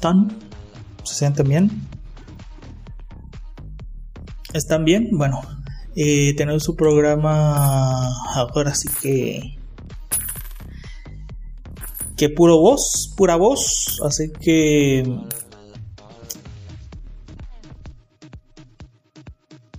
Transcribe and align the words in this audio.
están? 0.00 0.34
¿Se 1.04 1.14
sienten 1.14 1.46
bien? 1.46 1.70
¿Están 4.54 4.86
bien? 4.86 5.10
Bueno, 5.12 5.42
eh, 5.94 6.34
tenemos 6.38 6.62
su 6.62 6.74
programa 6.74 8.08
ahora 8.34 8.74
sí 8.74 8.88
que 9.02 9.58
que 12.16 12.30
puro 12.30 12.58
voz, 12.58 13.12
pura 13.14 13.36
voz, 13.36 14.00
así 14.02 14.32
que 14.40 15.04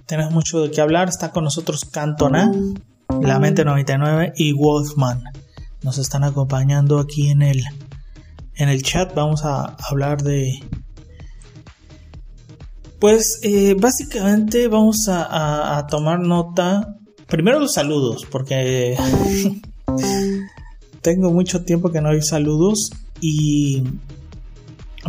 tenemos 0.05 0.33
mucho 0.33 0.61
de 0.61 0.69
qué 0.69 0.81
hablar. 0.81 1.09
Está 1.09 1.31
con 1.31 1.45
nosotros 1.45 1.85
Cantona, 1.85 2.51
La 3.21 3.39
Mente 3.39 3.65
99 3.65 4.33
y 4.35 4.53
Wolfman. 4.53 5.23
Nos 5.81 5.97
están 5.97 6.23
acompañando 6.23 6.99
aquí 6.99 7.31
en 7.31 7.41
el 7.41 7.63
en 8.55 8.69
el 8.69 8.83
chat. 8.83 9.13
Vamos 9.13 9.43
a 9.45 9.77
hablar 9.89 10.23
de 10.23 10.59
pues 13.01 13.39
eh, 13.41 13.75
básicamente 13.79 14.67
vamos 14.67 15.07
a, 15.09 15.87
tomar 15.89 16.19
nota. 16.19 16.97
Primero 17.27 17.59
los 17.59 17.73
saludos, 17.73 18.27
porque 18.29 18.95
tengo 21.01 21.31
mucho 21.31 21.63
tiempo 21.63 21.91
que 21.91 21.99
no 21.99 22.09
hay 22.09 22.21
saludos. 22.21 22.91
Y 23.19 23.81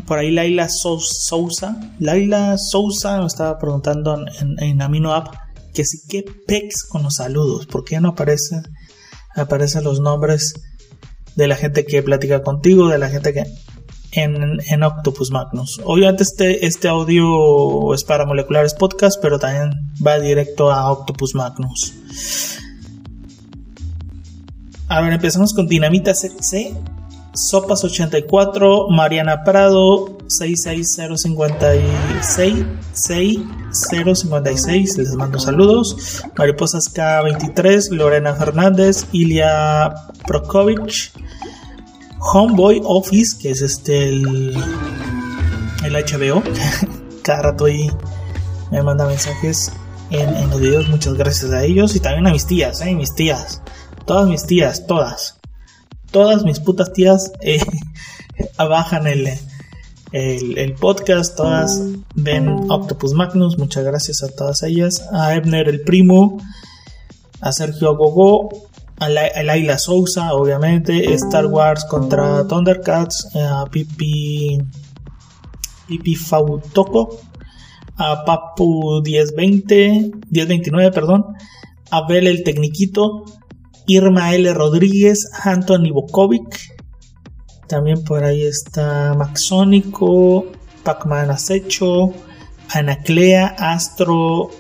por 0.06 0.18
ahí 0.18 0.30
Laila 0.30 0.70
Sousa. 0.70 1.79
Laila 1.98 2.56
Sousa 2.56 3.20
me 3.20 3.27
estaba 3.27 3.59
preguntando 3.59 4.24
en, 4.59 4.80
Amino 4.80 5.12
App 5.12 5.34
que 5.74 5.84
si 5.84 5.98
qué 6.09 6.24
pex 6.46 6.84
con 6.84 7.02
los 7.02 7.16
saludos. 7.16 7.66
¿Por 7.66 7.84
qué 7.84 8.01
no 8.01 8.09
aparecen, 8.09 8.62
aparecen 9.37 9.84
los 9.84 10.01
nombres 10.01 10.54
de 11.36 11.46
la 11.46 11.56
gente 11.56 11.84
que 11.84 12.02
platica 12.02 12.42
contigo, 12.42 12.88
de 12.88 12.98
la 12.98 13.09
gente 13.09 13.32
que 13.32 13.45
en, 14.12 14.82
Octopus 14.82 15.30
Magnus. 15.30 15.80
Obviamente 15.84 16.23
este, 16.23 16.66
este 16.66 16.88
audio 16.88 17.95
es 17.95 18.04
para 18.04 18.27
Moleculares 18.27 18.74
Podcast, 18.74 19.20
pero 19.20 19.38
también 19.38 19.73
va 20.04 20.18
directo 20.18 20.70
a 20.70 20.90
Octopus 20.92 21.34
Magnus. 21.34 21.95
A 24.88 25.01
ver, 25.01 25.12
empezamos 25.15 25.54
con 25.54 25.66
Dinamita 25.66 26.15
CC, 26.15 26.74
Sopas 27.35 27.82
84, 27.85 28.88
Mariana 28.90 29.42
Prado 29.45 30.18
66056, 30.38 32.66
6056, 32.93 34.99
les 34.99 35.15
mando 35.15 35.38
saludos. 35.38 36.25
Mariposas 36.37 36.93
K23, 36.93 37.91
Lorena 37.91 38.35
Fernández, 38.35 39.07
Ilia 39.13 39.95
Prokovic, 40.27 41.13
Homeboy 42.19 42.80
Office, 42.85 43.38
que 43.41 43.51
es 43.51 43.63
este 43.63 44.09
el, 44.09 44.57
el 45.85 45.93
HBO. 45.93 46.43
Cada 47.23 47.43
rato 47.43 47.66
ahí 47.66 47.88
me 48.71 48.83
manda 48.83 49.07
mensajes 49.07 49.73
en, 50.10 50.51
los 50.51 50.60
videos. 50.60 50.88
Muchas 50.88 51.15
gracias 51.15 51.53
a 51.53 51.63
ellos 51.65 51.95
y 51.95 52.01
también 52.01 52.27
a 52.27 52.33
mis 52.33 52.47
tías, 52.47 52.80
eh, 52.80 52.93
mis 52.95 53.15
tías. 53.15 53.63
Todas 54.07 54.29
mis 54.29 54.45
tías, 54.47 54.87
todas. 54.87 55.38
Todas 56.10 56.43
mis 56.45 56.59
putas 56.60 56.93
tías 56.93 57.33
eh, 57.41 57.63
bajan 58.59 59.07
el, 59.07 59.29
el, 60.13 60.74
podcast. 60.74 61.37
Todas 61.37 61.82
ven 62.15 62.49
Octopus 62.71 63.15
Magnus. 63.15 63.59
Muchas 63.59 63.85
gracias 63.85 64.22
a 64.22 64.28
todas 64.28 64.62
ellas. 64.62 65.09
A 65.12 65.34
Ebner 65.34 65.69
el 65.69 65.82
primo. 65.82 66.38
A 67.41 67.53
Sergio 67.53 67.97
Gogo 67.97 68.50
a 69.03 69.09
Laila 69.43 69.78
Sousa, 69.78 70.32
obviamente, 70.32 71.12
Star 71.15 71.47
Wars 71.47 71.84
contra 71.87 72.47
Thundercats, 72.47 73.28
a 73.34 73.66
Pipi, 73.66 74.59
Pipi 75.88 76.15
Fautoko, 76.15 77.19
a 77.97 78.25
Papu 78.25 79.03
1020, 79.03 80.12
1029, 80.31 80.93
perdón, 80.93 81.25
Abel 81.91 82.28
el 82.28 82.44
Tecniquito, 82.44 83.25
Irma 83.88 84.34
L. 84.34 84.54
Rodríguez, 84.54 85.28
Anthony 85.42 85.91
Bokovic, 85.92 86.72
también 87.72 88.05
por 88.05 88.22
ahí 88.22 88.44
está 88.44 89.15
Maxónico, 89.15 90.44
Pacman 90.84 91.31
Acecho, 91.31 92.12
Anaclea, 92.69 93.47
Astro 93.47 94.50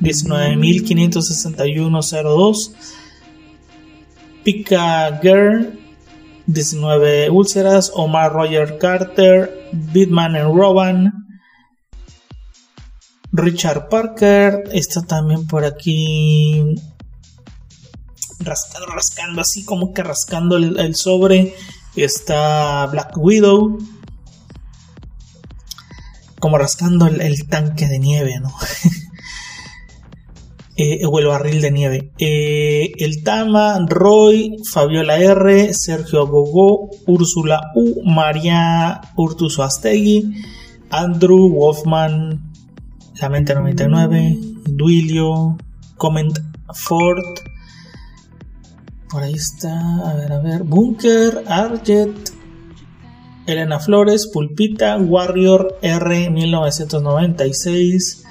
1956102, 0.00 2.72
Pika 4.42 5.20
Girl, 5.22 5.78
19 6.46 7.28
úlceras, 7.28 7.92
Omar 7.94 8.32
Roger 8.32 8.78
Carter, 8.78 9.68
Bitman 9.72 10.36
and 10.36 11.12
Richard 13.30 13.90
Parker, 13.90 14.64
está 14.72 15.02
también 15.02 15.46
por 15.46 15.66
aquí 15.66 16.76
rascando, 18.38 18.86
rascando, 18.86 19.42
así 19.42 19.66
como 19.66 19.92
que 19.92 20.02
rascando 20.02 20.56
el, 20.56 20.96
sobre, 20.96 21.54
está 22.02 22.86
Black 22.86 23.16
Widow, 23.16 23.78
como 26.38 26.58
rascando 26.58 27.06
el, 27.06 27.48
tanque 27.48 27.86
de 27.86 27.98
nieve, 27.98 28.34
eh, 30.76 31.06
o 31.06 31.18
el 31.18 31.26
barril 31.26 31.60
de 31.60 31.70
nieve. 31.70 32.12
Eh, 32.18 32.92
el 32.98 33.22
Tama, 33.22 33.78
Roy, 33.88 34.56
Fabiola 34.70 35.18
R, 35.18 35.72
Sergio 35.72 36.26
Gogó, 36.26 36.90
Úrsula 37.06 37.72
U, 37.74 38.02
María 38.04 39.00
Urtuso 39.16 39.62
Astegui, 39.62 40.44
Andrew 40.90 41.48
Wolfman, 41.48 42.52
La 43.20 43.28
Mente 43.28 43.54
99, 43.54 44.36
Duilio, 44.66 45.56
Comment 45.96 46.38
Ford, 46.74 47.24
por 49.16 49.24
ahí 49.24 49.32
está, 49.32 49.72
a 50.10 50.14
ver, 50.14 50.30
a 50.30 50.40
ver, 50.40 50.62
Bunker, 50.62 51.44
Arjet, 51.46 52.34
Elena 53.46 53.80
Flores, 53.80 54.26
Pulpita, 54.30 54.98
Warrior 54.98 55.78
R 55.80 56.28
1996, 56.28 58.24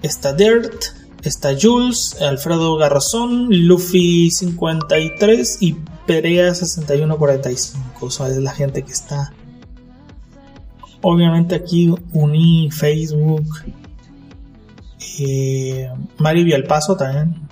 está 0.00 0.32
Dirt, 0.32 0.82
está 1.22 1.50
Jules, 1.60 2.16
Alfredo 2.22 2.78
Garrazón, 2.78 3.48
Luffy 3.50 4.30
53 4.30 5.58
y 5.60 5.76
Perea 6.06 6.54
6145. 6.54 8.06
O 8.06 8.10
sea, 8.10 8.28
es 8.28 8.38
la 8.38 8.52
gente 8.52 8.82
que 8.82 8.92
está. 8.92 9.34
Obviamente 11.02 11.54
aquí 11.54 11.94
uní 12.14 12.70
Facebook. 12.70 13.44
Eh, 15.20 15.86
Mario 16.16 16.44
Vialpaso 16.46 16.96
también. 16.96 17.44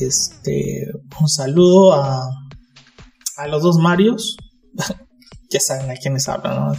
Este, 0.00 0.86
un 1.20 1.28
saludo 1.28 1.94
a, 1.94 2.28
a 3.36 3.46
los 3.48 3.62
dos 3.62 3.76
Marios. 3.78 4.36
ya 5.50 5.60
saben 5.60 5.90
a 5.90 5.96
quiénes 5.96 6.28
hablan. 6.28 6.74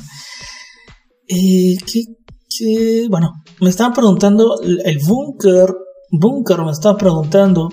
Eh, 1.27 1.77
¿qué, 1.85 3.07
bueno, 3.09 3.43
me 3.59 3.69
estaban 3.69 3.93
preguntando, 3.93 4.61
el 4.61 4.99
búnker, 4.99 5.73
búnker 6.11 6.59
me 6.59 6.71
estaba 6.71 6.97
preguntando, 6.97 7.69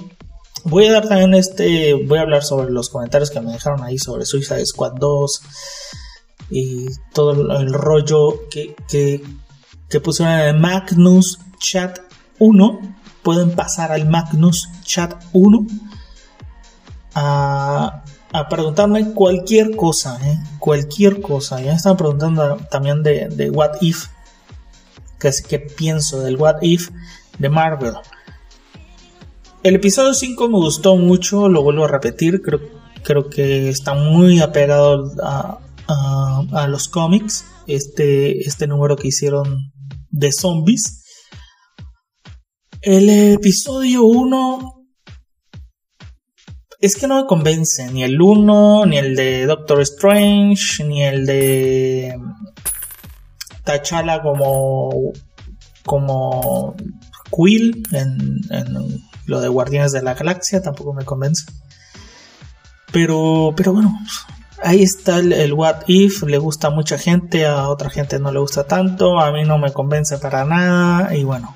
voy 0.64 0.86
a 0.86 0.92
dar 0.92 1.08
también 1.08 1.34
este, 1.34 1.94
voy 1.94 2.18
a 2.18 2.22
hablar 2.22 2.44
sobre 2.44 2.70
los 2.70 2.88
comentarios 2.88 3.30
que 3.30 3.40
me 3.40 3.52
dejaron 3.52 3.82
ahí 3.82 3.98
sobre 3.98 4.24
Suicide 4.24 4.64
Squad 4.64 4.92
2 4.98 5.40
y 6.50 6.86
todo 7.12 7.32
el, 7.58 7.72
rollo 7.72 8.48
que, 8.48 8.74
que, 8.88 10.00
pusieron 10.00 10.34
en 10.34 10.60
Magnus 10.60 11.38
Chat 11.58 11.98
1, 12.38 12.97
pueden 13.28 13.50
pasar 13.50 13.92
al 13.92 14.08
Magnus 14.08 14.70
Chat 14.84 15.22
1 15.34 15.66
a, 17.14 18.04
a 18.32 18.48
preguntarme 18.48 19.12
cualquier 19.12 19.76
cosa, 19.76 20.18
¿eh? 20.26 20.38
cualquier 20.58 21.20
cosa. 21.20 21.60
Ya 21.60 21.72
me 21.72 21.76
estaban 21.76 21.98
preguntando 21.98 22.56
también 22.70 23.02
de, 23.02 23.28
de 23.28 23.50
What 23.50 23.82
If 23.82 24.06
que, 25.18 25.58
pienso 25.58 26.22
del 26.22 26.36
What 26.36 26.62
If 26.62 26.88
de 27.38 27.50
Marvel. 27.50 27.96
El 29.62 29.74
episodio 29.74 30.14
5 30.14 30.48
me 30.48 30.56
gustó 30.56 30.96
mucho, 30.96 31.50
lo 31.50 31.62
vuelvo 31.62 31.84
a 31.84 31.88
repetir, 31.88 32.40
creo, 32.40 32.60
creo 33.02 33.28
que 33.28 33.68
está 33.68 33.92
muy 33.92 34.40
apegado 34.40 35.12
a, 35.22 36.66
los 36.66 36.88
cómics, 36.88 37.44
este, 37.66 38.40
este 38.40 38.66
número 38.66 38.96
que 38.96 39.08
hicieron 39.08 39.70
de 40.08 40.32
zombies. 40.32 41.04
El 42.80 43.08
episodio 43.10 44.04
1 44.04 44.86
es 46.80 46.94
que 46.94 47.08
no 47.08 47.16
me 47.16 47.26
convence, 47.26 47.90
ni 47.90 48.04
el 48.04 48.20
1, 48.20 48.86
ni 48.86 48.98
el 48.98 49.16
de 49.16 49.46
Doctor 49.46 49.80
Strange, 49.80 50.84
ni 50.84 51.02
el 51.02 51.26
de 51.26 52.16
T'Challa 53.64 54.22
como 54.22 55.12
como 55.84 56.76
Quill 57.34 57.82
en, 57.92 58.40
lo 59.26 59.40
de 59.40 59.48
Guardianes 59.48 59.92
de 59.92 60.02
la 60.02 60.14
Galaxia 60.14 60.62
tampoco 60.62 60.92
me 60.92 61.04
convence. 61.04 61.50
Pero, 62.92 63.52
pero 63.56 63.72
bueno, 63.72 63.98
Ahí 64.62 64.82
está 64.82 65.18
el, 65.18 65.52
What 65.52 65.82
If, 65.86 66.24
le 66.24 66.38
gusta 66.38 66.68
a 66.68 66.70
mucha 66.70 66.98
gente, 66.98 67.46
a 67.46 67.68
otra 67.68 67.90
gente 67.90 68.18
no 68.18 68.32
le 68.32 68.40
gusta 68.40 68.66
tanto, 68.66 69.20
a 69.20 69.30
mí 69.30 69.44
no 69.44 69.56
me 69.56 69.72
convence 69.72 70.18
para 70.18 70.44
nada 70.44 71.14
y 71.14 71.22
bueno. 71.22 71.54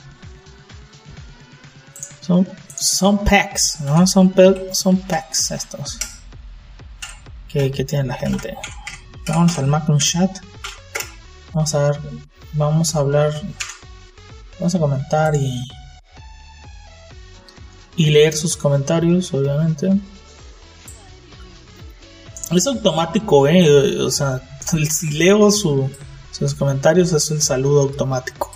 Son, 2.22 2.48
son 2.76 3.24
packs, 3.24 3.80
¿no? 3.80 4.06
Son, 4.06 4.32
son 4.72 4.96
packs 4.96 5.50
estos 5.50 5.98
que, 7.48 7.70
que 7.70 7.84
tiene 7.84 8.04
la 8.04 8.14
gente. 8.14 8.56
Vamos 9.26 9.58
al 9.58 9.66
Magnum 9.66 9.98
Chat. 9.98 10.30
Vamos 11.52 11.74
a 11.74 11.90
ver, 11.90 12.00
vamos 12.54 12.94
a 12.94 13.00
hablar, 13.00 13.32
vamos 14.58 14.74
a 14.74 14.78
comentar 14.78 15.34
y, 15.34 15.62
y 17.96 18.10
leer 18.10 18.34
sus 18.34 18.56
comentarios, 18.56 19.34
obviamente. 19.34 19.92
Es 22.52 22.66
automático, 22.66 23.48
¿eh? 23.48 23.98
O 24.00 24.10
sea, 24.10 24.40
si 24.64 25.10
leo 25.10 25.50
sus 25.50 26.54
comentarios 26.56 27.12
es 27.12 27.30
el 27.30 27.42
saludo 27.42 27.82
automático. 27.82 28.51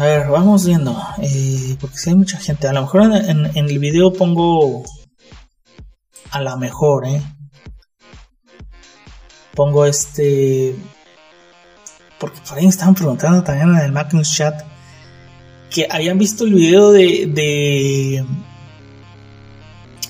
A 0.00 0.04
ver, 0.04 0.28
vamos 0.28 0.64
viendo. 0.64 0.96
Eh, 1.18 1.76
porque 1.78 1.98
si 1.98 2.08
hay 2.08 2.16
mucha 2.16 2.38
gente. 2.38 2.66
A 2.66 2.72
lo 2.72 2.80
mejor 2.80 3.02
en, 3.02 3.50
el 3.54 3.78
video 3.78 4.14
pongo. 4.14 4.82
A 6.30 6.40
la 6.40 6.56
mejor, 6.56 7.06
¿eh? 7.06 7.20
Pongo 9.54 9.84
este. 9.84 10.74
Porque 12.18 12.40
por 12.48 12.56
ahí 12.56 12.64
me 12.64 12.70
estaban 12.70 12.94
preguntando 12.94 13.42
también 13.42 13.68
en 13.76 13.84
el 13.84 13.92
Magnus 13.92 14.34
Chat. 14.34 14.62
Que 15.68 15.86
habían 15.90 16.16
visto 16.16 16.44
el 16.44 16.54
video 16.54 16.92
de. 16.92 17.26
de 17.26 18.24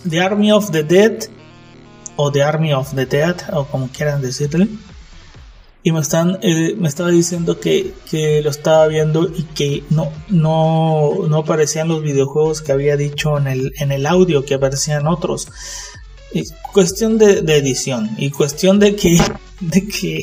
The 0.08 0.20
Army 0.20 0.52
of 0.52 0.70
the 0.70 0.84
Dead 0.84 1.24
o 2.14 2.30
The 2.30 2.44
Army 2.44 2.72
of 2.74 2.94
the 2.94 3.06
Dead 3.06 3.36
o 3.52 3.64
como 3.64 3.88
quieran 3.88 4.22
decirle 4.22 4.68
y 5.82 5.92
me 5.92 6.00
están 6.00 6.38
eh, 6.42 6.74
me 6.78 6.88
estaba 6.88 7.10
diciendo 7.10 7.58
que, 7.58 7.94
lo 8.42 8.50
estaba 8.50 8.86
viendo 8.86 9.24
y 9.24 9.44
que 9.54 9.84
no 9.90 10.12
no 10.28 11.26
no 11.28 11.38
aparecían 11.38 11.88
los 11.88 12.02
videojuegos 12.02 12.60
que 12.60 12.72
había 12.72 12.96
dicho 12.96 13.38
en 13.38 13.46
el 13.46 13.72
en 13.78 13.92
el 13.92 14.06
audio 14.06 14.44
que 14.44 14.54
aparecían 14.54 15.06
otros 15.06 15.48
cuestión 16.72 17.18
de, 17.18 17.38
edición 17.56 18.10
y 18.18 18.30
cuestión 18.30 18.78
de 18.78 18.94
que 18.94 19.18
de 19.60 19.86
que 19.86 20.22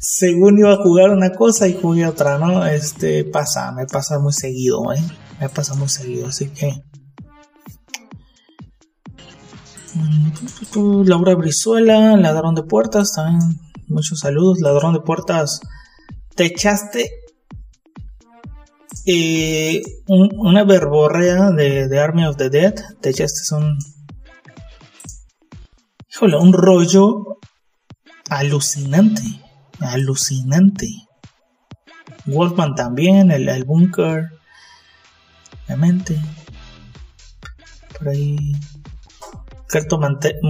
según 0.00 0.58
iba 0.58 0.72
a 0.72 0.82
jugar 0.82 1.10
una 1.10 1.32
cosa 1.32 1.66
y 1.68 1.78
jugué 1.80 2.06
otra 2.06 2.38
no 2.38 2.64
este 2.64 3.24
pasa 3.24 3.72
me 3.72 3.86
pasa 3.86 4.18
muy 4.18 4.32
seguido 4.32 4.92
¿eh? 4.92 5.02
me 5.40 5.48
pasa 5.48 5.74
muy 5.74 5.88
seguido 5.88 6.28
así 6.28 6.48
que 6.48 6.82
Mm, 9.94 11.02
Laura 11.06 11.34
Brizuela, 11.34 12.16
ladrón 12.16 12.54
de 12.54 12.62
puertas, 12.62 13.12
también 13.14 13.40
muchos 13.88 14.20
saludos, 14.20 14.60
ladrón 14.60 14.94
de 14.94 15.00
puertas. 15.00 15.60
Te 16.34 16.44
echaste 16.44 17.10
eh, 19.06 19.82
una 20.06 20.64
verborrea 20.64 21.50
de, 21.50 21.98
Army 21.98 22.24
of 22.24 22.36
the 22.36 22.50
Dead, 22.50 22.74
te 23.00 23.10
echaste 23.10 23.54
un, 23.54 23.78
híjole, 26.10 26.36
un 26.36 26.52
rollo 26.52 27.38
alucinante, 28.30 29.22
alucinante. 29.80 30.88
Wolfman 32.24 32.74
también, 32.74 33.30
el, 33.30 33.48
el 33.48 33.64
bunker, 33.64 34.30
obviamente. 35.66 36.20
Por 37.98 38.08
ahí 38.08 38.54
Gato, 39.72 39.98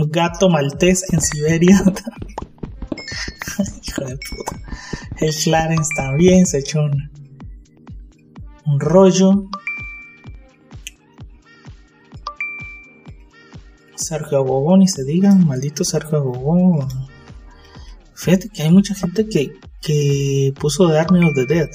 gato 0.08 0.48
maltés 0.48 1.04
en 1.12 1.20
Siberia. 1.20 1.80
De. 4.04 4.18
El 5.18 5.34
Clarence 5.34 5.90
también 5.96 6.46
se 6.46 6.58
echó 6.58 6.82
un, 6.82 7.10
un 8.66 8.80
rollo. 8.80 9.48
Sergio 13.94 14.38
Agogón, 14.38 14.82
y 14.82 14.88
se 14.88 15.04
digan, 15.04 15.46
maldito 15.46 15.84
Sergio 15.84 16.18
Agogón. 16.18 16.88
Fíjate 18.14 18.48
que 18.48 18.62
hay 18.62 18.70
mucha 18.70 18.94
gente 18.94 19.28
que, 19.28 19.52
que 19.80 20.52
puso 20.58 20.88
The 20.88 20.98
Army 20.98 21.24
of 21.24 21.34
the 21.34 21.46
Dead. 21.46 21.70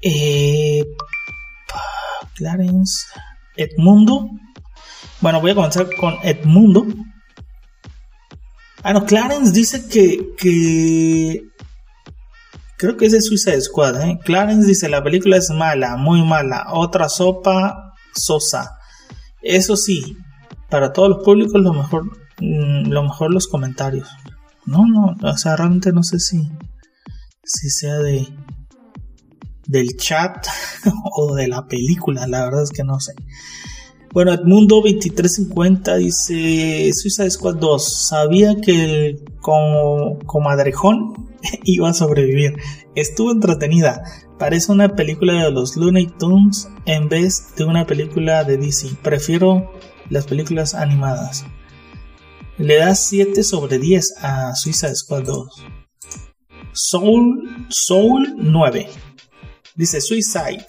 Eh, 0.00 0.84
Clarence 2.34 3.06
Edmundo. 3.56 4.30
Bueno, 5.20 5.40
voy 5.40 5.50
a 5.50 5.54
comenzar 5.54 5.88
con 5.96 6.14
Edmundo. 6.22 6.86
Ah, 8.82 8.92
no, 8.92 9.04
Clarence 9.04 9.52
dice 9.52 9.88
que, 9.88 10.34
que 10.38 11.42
creo 12.76 12.96
que 12.96 13.06
es 13.06 13.12
de 13.12 13.20
Suiza 13.20 13.60
Squad. 13.60 14.00
¿eh? 14.02 14.18
Clarence 14.24 14.66
dice 14.66 14.88
la 14.88 15.02
película 15.02 15.36
es 15.36 15.50
mala, 15.50 15.96
muy 15.96 16.22
mala. 16.24 16.66
Otra 16.72 17.08
sopa 17.08 17.94
sosa. 18.14 18.78
Eso 19.42 19.76
sí, 19.76 20.16
para 20.70 20.92
todos 20.92 21.08
los 21.08 21.24
públicos 21.24 21.60
lo 21.60 21.72
mejor, 21.72 22.04
mm, 22.40 22.88
lo 22.88 23.02
mejor 23.02 23.32
los 23.32 23.48
comentarios. 23.48 24.08
No, 24.66 24.86
no, 24.86 25.16
o 25.22 25.36
sea, 25.36 25.56
realmente 25.56 25.92
no 25.92 26.02
sé 26.02 26.20
si, 26.20 26.48
si 27.42 27.70
sea 27.70 27.98
de, 27.98 28.28
del 29.66 29.88
chat 29.96 30.46
o 31.16 31.34
de 31.34 31.48
la 31.48 31.66
película, 31.66 32.26
la 32.26 32.44
verdad 32.44 32.62
es 32.62 32.70
que 32.70 32.84
no 32.84 33.00
sé. 33.00 33.14
Bueno, 34.10 34.32
Edmundo 34.32 34.76
2350 34.76 35.96
dice 35.96 36.90
Suiza 36.94 37.28
Squad 37.30 37.56
2. 37.56 38.06
Sabía 38.08 38.54
que 38.60 39.10
el 39.10 39.24
comadrejón 39.42 41.28
iba 41.64 41.90
a 41.90 41.94
sobrevivir. 41.94 42.56
Estuvo 42.94 43.32
entretenida. 43.32 44.02
Parece 44.38 44.72
una 44.72 44.96
película 44.96 45.44
de 45.44 45.50
los 45.50 45.76
Looney 45.76 46.06
Tunes 46.18 46.70
en 46.86 47.08
vez 47.08 47.54
de 47.56 47.64
una 47.64 47.86
película 47.86 48.44
de 48.44 48.56
DC. 48.56 48.96
Prefiero 49.02 49.72
las 50.08 50.26
películas 50.26 50.74
animadas. 50.74 51.44
Le 52.56 52.78
da 52.78 52.94
7 52.94 53.42
sobre 53.42 53.78
10 53.78 54.14
a 54.22 54.54
Suiza 54.54 54.94
Squad 54.94 55.24
2. 55.24 55.66
Soul, 56.72 57.66
Soul 57.68 58.36
9. 58.38 58.88
Dice 59.76 60.00
Suicide. 60.00 60.64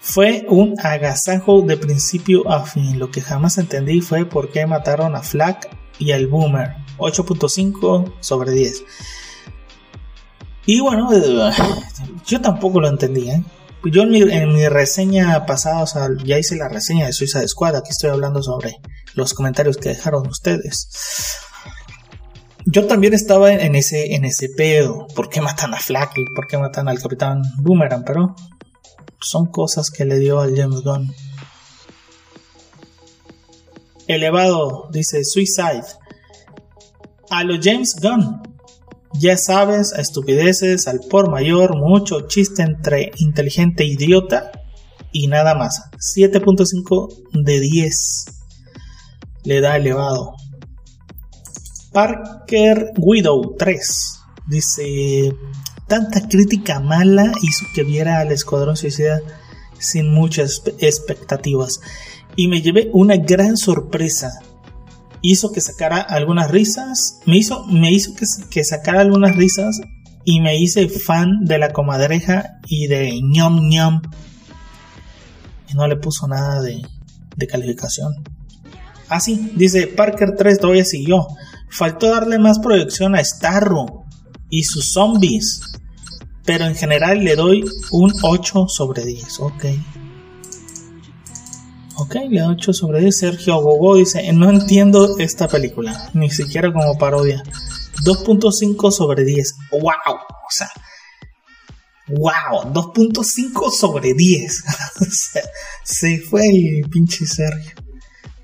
Fue 0.00 0.46
un 0.48 0.74
agasajo 0.82 1.62
de 1.62 1.76
principio 1.76 2.50
a 2.50 2.64
fin. 2.64 2.98
Lo 2.98 3.10
que 3.10 3.20
jamás 3.20 3.58
entendí 3.58 4.00
fue 4.00 4.24
por 4.24 4.50
qué 4.50 4.66
mataron 4.66 5.14
a 5.14 5.22
Flack 5.22 5.68
y 5.98 6.12
al 6.12 6.26
Boomer. 6.26 6.74
8.5 6.98 8.14
sobre 8.20 8.52
10. 8.52 8.84
Y 10.66 10.80
bueno, 10.80 11.10
yo 12.26 12.40
tampoco 12.40 12.80
lo 12.80 12.88
entendí. 12.88 13.30
¿eh? 13.30 13.42
Yo 13.84 14.02
en 14.02 14.10
mi, 14.52 14.68
reseña 14.68 15.46
pasada, 15.46 15.82
o 15.82 15.86
sea, 15.86 16.08
ya 16.24 16.38
hice 16.38 16.56
la 16.56 16.68
reseña 16.68 17.06
de 17.06 17.12
Suicide 17.12 17.48
Squad. 17.48 17.76
Aquí 17.76 17.90
estoy 17.90 18.10
hablando 18.10 18.42
sobre 18.42 18.76
los 19.14 19.34
comentarios 19.34 19.76
que 19.76 19.90
dejaron 19.90 20.26
ustedes 20.26 20.88
yo 22.66 22.86
también 22.86 23.14
estaba 23.14 23.52
en 23.52 23.74
ese, 23.74 24.14
en 24.14 24.24
ese 24.24 24.48
pedo. 24.56 25.06
¿Por 25.14 25.28
qué 25.28 25.40
matan 25.40 25.74
a 25.74 25.78
Flaky? 25.78 26.24
¿Por 26.34 26.46
qué 26.46 26.58
matan 26.58 26.88
al 26.88 27.00
Capitán 27.00 27.42
Boomerang? 27.58 28.04
Pero 28.04 28.36
son 29.20 29.46
cosas 29.46 29.90
que 29.90 30.04
le 30.04 30.18
dio 30.18 30.40
al 30.40 30.56
James 30.56 30.82
Gunn. 30.82 31.14
Elevado, 34.06 34.88
dice 34.90 35.24
Suicide. 35.24 35.84
A 37.30 37.44
lo 37.44 37.54
James 37.62 37.94
Gunn. 38.00 38.42
Ya 39.14 39.36
sabes, 39.36 39.92
a 39.92 40.00
estupideces, 40.00 40.86
al 40.86 41.00
por 41.00 41.30
mayor, 41.30 41.76
mucho 41.76 42.22
chiste 42.28 42.62
entre 42.62 43.10
inteligente 43.18 43.82
e 43.82 43.88
idiota 43.88 44.52
y 45.12 45.26
nada 45.26 45.54
más. 45.54 45.90
7.5 46.16 47.44
de 47.44 47.60
10 47.60 48.24
le 49.44 49.60
da 49.60 49.76
elevado. 49.76 50.34
Parker 51.92 52.92
Widow 52.98 53.56
3 53.58 54.20
dice: 54.48 55.32
Tanta 55.90 56.28
crítica 56.28 56.78
mala 56.78 57.32
hizo 57.42 57.66
que 57.74 57.82
viera 57.82 58.20
al 58.20 58.30
Escuadrón 58.30 58.76
Suicida 58.76 59.20
sin 59.76 60.14
muchas 60.14 60.62
expectativas. 60.78 61.80
Y 62.36 62.46
me 62.46 62.62
llevé 62.62 62.90
una 62.92 63.16
gran 63.16 63.56
sorpresa. 63.56 64.30
Hizo 65.20 65.50
que 65.50 65.60
sacara 65.60 66.00
algunas 66.00 66.48
risas. 66.48 67.18
Me 67.26 67.38
hizo, 67.38 67.66
que, 68.50 68.62
sacara 68.62 69.00
algunas 69.00 69.34
risas. 69.34 69.80
Y 70.24 70.40
me 70.40 70.56
hice 70.60 70.88
fan 70.88 71.44
de 71.44 71.58
la 71.58 71.72
comadreja 71.72 72.60
y 72.68 72.86
de 72.86 73.20
ñom 73.20 73.68
ñom. 73.68 74.00
Y 75.68 75.74
no 75.74 75.88
le 75.88 75.96
puso 75.96 76.28
nada 76.28 76.62
de, 76.62 76.82
de 77.36 77.46
calificación. 77.48 78.12
Así, 79.08 79.40
ah, 79.42 79.52
dice 79.56 79.88
Parker 79.88 80.36
3 80.38 80.60
todavía 80.60 80.84
siguió. 80.84 81.26
Faltó 81.68 82.12
darle 82.12 82.38
más 82.38 82.60
proyección 82.60 83.16
a 83.16 83.24
Starro 83.24 84.04
y 84.50 84.62
sus 84.62 84.92
zombies. 84.92 85.69
Pero 86.44 86.66
en 86.66 86.74
general 86.74 87.22
le 87.24 87.36
doy 87.36 87.64
un 87.92 88.12
8 88.22 88.66
sobre 88.68 89.04
10. 89.04 89.40
Ok. 89.40 89.64
Ok, 91.96 92.14
le 92.28 92.40
doy 92.40 92.54
8 92.54 92.72
sobre 92.72 93.00
10. 93.00 93.18
Sergio 93.18 93.60
Gogo 93.60 93.96
dice, 93.96 94.32
no 94.32 94.50
entiendo 94.50 95.18
esta 95.18 95.48
película, 95.48 96.10
ni 96.14 96.30
siquiera 96.30 96.72
como 96.72 96.96
parodia. 96.96 97.42
2.5 98.04 98.90
sobre 98.90 99.24
10. 99.24 99.54
¡Wow! 99.72 99.82
O 99.82 100.50
sea, 100.50 100.70
¡Wow! 102.10 102.72
2.5 102.72 103.70
sobre 103.70 104.14
10. 104.14 104.64
o 105.00 105.04
sea, 105.04 105.42
se 105.84 106.18
fue 106.18 106.46
el 106.46 106.88
pinche 106.90 107.24
Sergio. 107.26 107.72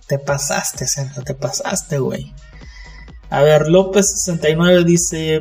Te 0.07 0.19
pasaste, 0.19 0.87
Sergio, 0.87 1.23
te 1.25 1.35
pasaste, 1.35 1.99
güey. 1.99 2.33
A 3.29 3.43
ver, 3.43 3.63
López69 3.63 4.85
dice: 4.85 5.41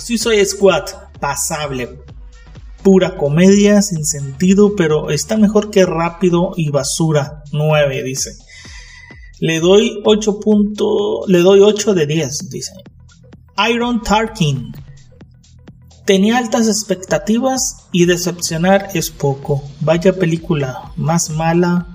Soy 0.00 0.44
Squad, 0.44 0.84
pasable. 1.20 2.00
Pura 2.82 3.16
comedia, 3.16 3.82
sin 3.82 4.04
sentido, 4.04 4.74
pero 4.74 5.10
está 5.10 5.36
mejor 5.36 5.70
que 5.70 5.84
rápido 5.84 6.52
y 6.56 6.70
basura. 6.70 7.42
9, 7.52 8.02
dice. 8.02 8.32
Le 9.40 9.60
doy 9.60 10.00
8. 10.04 10.40
le 11.28 11.38
doy 11.40 11.60
8 11.60 11.94
de 11.94 12.06
10, 12.06 12.50
dice. 12.50 12.72
Iron 13.70 14.02
Tarkin. 14.02 14.72
Tenía 16.06 16.38
altas 16.38 16.66
expectativas 16.66 17.86
y 17.92 18.06
decepcionar 18.06 18.88
es 18.94 19.10
poco. 19.10 19.62
Vaya 19.80 20.14
película 20.14 20.92
más 20.96 21.30
mala, 21.30 21.94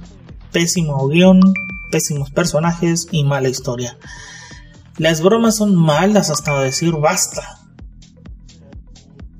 pésimo 0.51 1.07
guion, 1.09 1.41
pésimos 1.91 2.29
personajes 2.29 3.07
y 3.11 3.23
mala 3.23 3.49
historia. 3.49 3.97
Las 4.97 5.21
bromas 5.21 5.57
son 5.57 5.75
malas 5.75 6.29
hasta 6.29 6.61
decir 6.61 6.93
basta. 6.93 7.54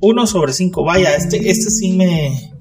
Uno 0.01 0.27
sobre 0.27 0.53
5, 0.53 0.83
vaya, 0.83 1.15
este, 1.15 1.49
este 1.49 1.69
sí 1.69 1.93
me... 1.93 2.51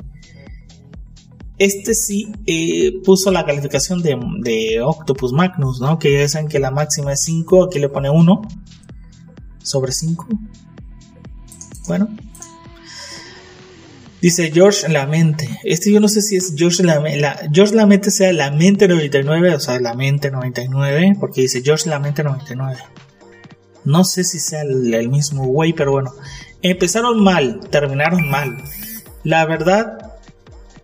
Este 1.56 1.94
sí 1.94 2.32
eh, 2.46 3.00
puso 3.04 3.30
la 3.30 3.44
calificación 3.44 4.02
de, 4.02 4.18
de, 4.40 4.80
Octopus 4.82 5.32
Magnus, 5.32 5.80
¿no? 5.80 5.98
Que 6.00 6.12
ya 6.12 6.22
dicen 6.22 6.48
que 6.48 6.58
la 6.58 6.72
máxima 6.72 7.12
es 7.12 7.22
5, 7.22 7.64
aquí 7.64 7.78
le 7.78 7.88
pone 7.88 8.10
1 8.10 8.42
sobre 9.62 9.92
5. 9.92 10.26
Bueno, 11.86 12.08
Dice 14.24 14.50
George 14.50 14.88
Lamente. 14.88 15.46
Este 15.64 15.92
yo 15.92 16.00
no 16.00 16.08
sé 16.08 16.22
si 16.22 16.36
es 16.36 16.54
George 16.56 16.82
Lamente. 16.82 17.20
La, 17.20 17.38
George 17.52 17.74
Lamente 17.74 18.10
sea 18.10 18.32
la 18.32 18.50
mente 18.50 18.88
99, 18.88 19.54
o 19.54 19.60
sea, 19.60 19.78
la 19.80 19.92
mente 19.92 20.30
99, 20.30 21.18
porque 21.20 21.42
dice 21.42 21.60
George 21.62 21.90
Lamente 21.90 22.24
99. 22.24 22.78
No 23.84 24.02
sé 24.02 24.24
si 24.24 24.38
sea 24.38 24.62
el, 24.62 25.10
mismo 25.10 25.44
güey, 25.44 25.74
pero 25.74 25.92
bueno. 25.92 26.14
Empezaron 26.64 27.22
mal, 27.22 27.60
terminaron 27.68 28.26
mal. 28.30 28.56
La 29.22 29.44
verdad, 29.44 30.14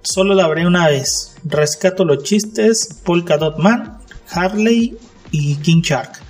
solo 0.03 0.35
la 0.35 0.47
veré 0.47 0.67
una 0.67 0.89
vez. 0.89 1.37
Rescato 1.43 2.05
los 2.05 2.23
chistes, 2.23 3.01
Polka 3.03 3.39
Dot 3.39 3.57
Man, 3.57 3.99
Harley 4.31 4.99
y 5.31 5.57
King 5.57 5.81
Shark. 5.81 6.21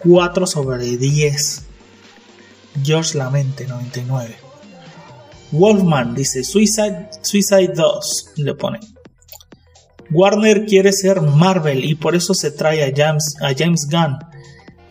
4 0.00 0.46
sobre 0.48 0.96
10. 0.96 1.62
George 2.82 3.16
Lamente 3.16 3.68
99. 3.68 4.34
Wolfman 5.52 6.16
dice 6.16 6.42
Suicide, 6.42 7.08
Suicide 7.22 7.74
2, 7.76 8.32
le 8.38 8.54
pone. 8.56 8.80
Warner 10.10 10.66
quiere 10.66 10.92
ser 10.92 11.20
Marvel 11.20 11.84
y 11.84 11.94
por 11.94 12.16
eso 12.16 12.34
se 12.34 12.50
trae 12.50 12.82
a 12.82 12.92
James, 12.92 13.36
a 13.40 13.54
James 13.56 13.86
Gunn. 13.88 14.18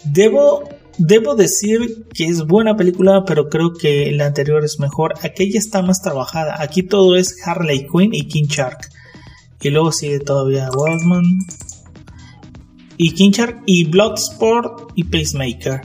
Debo, 0.05 0.69
debo 1.03 1.35
decir 1.35 2.05
que 2.13 2.25
es 2.25 2.45
buena 2.45 2.75
película, 2.75 3.23
pero 3.25 3.49
creo 3.49 3.73
que 3.73 4.11
la 4.11 4.27
anterior 4.27 4.63
es 4.63 4.79
mejor. 4.79 5.15
Aquella 5.23 5.57
está 5.57 5.81
más 5.81 6.01
trabajada. 6.01 6.61
Aquí 6.61 6.83
todo 6.83 7.15
es 7.15 7.35
Harley 7.45 7.87
Quinn 7.87 8.13
y 8.13 8.27
King 8.27 8.45
Shark. 8.47 8.89
Y 9.61 9.69
luego 9.69 9.91
sigue 9.91 10.19
todavía 10.19 10.69
Wolfman 10.69 11.23
y 12.97 13.13
King 13.13 13.31
Shark 13.31 13.63
y 13.65 13.85
Bloodsport 13.85 14.91
y 14.95 15.03
Pacemaker. 15.03 15.81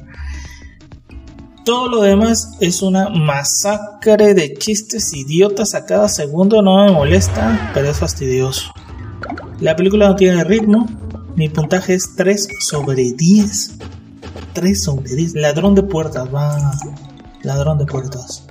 Todo 1.65 1.89
lo 1.89 2.03
demás 2.03 2.57
es 2.61 2.83
una 2.83 3.09
masacre 3.09 4.35
de 4.35 4.55
chistes 4.55 5.13
idiotas 5.15 5.75
a 5.75 5.85
cada 5.87 6.09
segundo. 6.09 6.63
No 6.63 6.85
me 6.85 6.93
molesta, 6.93 7.71
pero 7.75 7.91
es 7.91 7.99
fastidioso. 7.99 8.73
La 9.61 9.75
película 9.75 10.09
no 10.09 10.17
tiene 10.17 10.45
ritmo. 10.45 10.87
Mi 11.35 11.49
puntaje 11.49 11.95
es 11.95 12.15
3 12.17 12.49
sobre 12.61 13.13
10. 13.13 13.79
3 14.53 14.83
sobre 14.83 15.15
10. 15.15 15.35
Ladrón 15.35 15.75
de 15.75 15.83
puertas, 15.83 16.33
va. 16.35 16.73
Ladrón 17.43 17.79
de 17.79 17.87
puertas. 17.87 18.47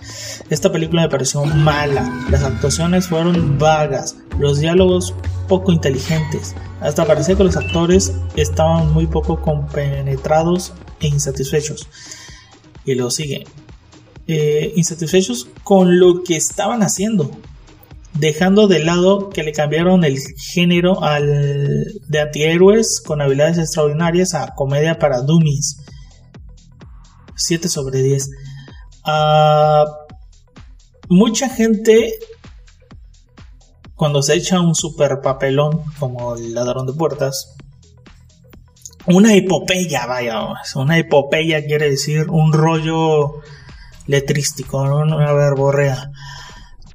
Esta 0.49 0.71
película 0.71 1.01
me 1.01 1.09
pareció 1.09 1.43
mala. 1.45 2.25
Las 2.29 2.43
actuaciones 2.43 3.07
fueron 3.07 3.57
vagas. 3.57 4.15
Los 4.39 4.59
diálogos 4.59 5.13
poco 5.47 5.71
inteligentes. 5.71 6.55
Hasta 6.81 7.05
parecía 7.05 7.35
que 7.35 7.43
los 7.43 7.57
actores 7.57 8.13
estaban 8.35 8.93
muy 8.93 9.07
poco 9.07 9.41
compenetrados 9.41 10.73
e 10.99 11.07
insatisfechos 11.07 11.87
y 12.85 12.95
luego 12.95 13.11
sigue. 13.11 13.45
Eh, 14.27 14.73
insatisfechos 14.75 15.47
con 15.63 15.99
lo 15.99 16.23
que 16.23 16.35
estaban 16.35 16.81
haciendo, 16.81 17.29
dejando 18.15 18.67
de 18.67 18.79
lado 18.79 19.29
que 19.29 19.43
le 19.43 19.51
cambiaron 19.51 20.03
el 20.03 20.17
género 20.37 21.03
al, 21.03 21.85
de 22.07 22.21
antihéroes 22.21 23.01
con 23.05 23.21
habilidades 23.21 23.57
extraordinarias 23.57 24.33
a 24.33 24.53
comedia 24.55 24.97
para 24.97 25.21
dummies. 25.21 25.77
7 27.35 27.67
sobre 27.67 28.01
10. 28.01 28.29
Ah, 29.05 29.85
mucha 31.09 31.49
gente, 31.49 32.13
cuando 33.95 34.23
se 34.23 34.35
echa 34.35 34.61
un 34.61 34.75
super 34.75 35.19
papelón 35.21 35.83
como 35.99 36.35
el 36.35 36.53
ladrón 36.53 36.87
de 36.87 36.93
puertas, 36.93 37.55
una 39.07 39.35
epopeya, 39.35 40.07
vaya, 40.07 40.39
una 40.75 40.97
epopeya 40.97 41.63
quiere 41.65 41.91
decir 41.91 42.27
un 42.29 42.53
rollo 42.53 43.41
letrístico, 44.07 44.81
una 44.81 45.33
verborrea. 45.33 46.11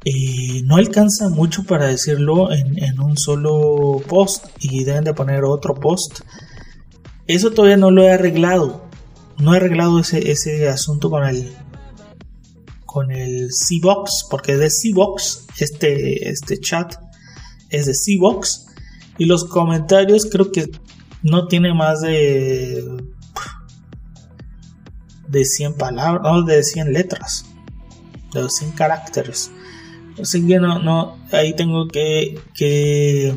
Y 0.05 0.63
no 0.63 0.77
alcanza 0.77 1.29
mucho 1.29 1.65
para 1.65 1.87
decirlo 1.87 2.51
en, 2.53 3.01
un 3.01 3.19
solo 3.19 4.01
post 4.09 4.47
y 4.59 4.85
deben 4.85 5.05
de 5.05 5.15
poner 5.15 5.45
otro 5.45 5.75
post. 5.75 6.21
Eso 7.27 7.51
todavía 7.51 7.77
no 7.77 7.91
lo 7.91 8.03
he 8.03 8.11
arreglado. 8.11 8.89
No 9.39 9.55
he 9.55 9.59
arreglado 9.59 10.01
ese, 10.01 10.31
ese 10.31 10.69
asunto 10.69 11.11
con 11.11 11.25
el 11.25 11.53
con 12.87 13.13
el 13.13 13.53
C-Box, 13.53 14.27
porque 14.29 14.55
es 14.55 14.59
de 14.59 14.69
C-Box, 14.69 15.47
este, 15.59 16.29
este 16.29 16.59
chat 16.59 16.95
es 17.69 17.87
de 17.87 17.95
C-Box. 17.95 18.67
Y 19.17 19.27
los 19.27 19.45
comentarios 19.45 20.27
creo 20.27 20.51
que 20.51 20.71
no 21.23 21.47
tiene 21.47 21.73
más 21.73 22.01
de 22.01 22.85
de 25.31 25.45
100 25.45 25.75
palabras, 25.75 26.23
no, 26.23 26.43
de 26.43 26.63
100 26.63 26.93
letras, 26.93 27.47
de 28.33 28.49
100 28.49 28.73
caracteres. 28.73 29.51
Así 30.23 30.47
que 30.47 30.59
no, 30.59 30.79
no, 30.79 31.19
ahí 31.33 31.55
tengo 31.55 31.89
que, 31.89 32.39
que, 32.55 33.35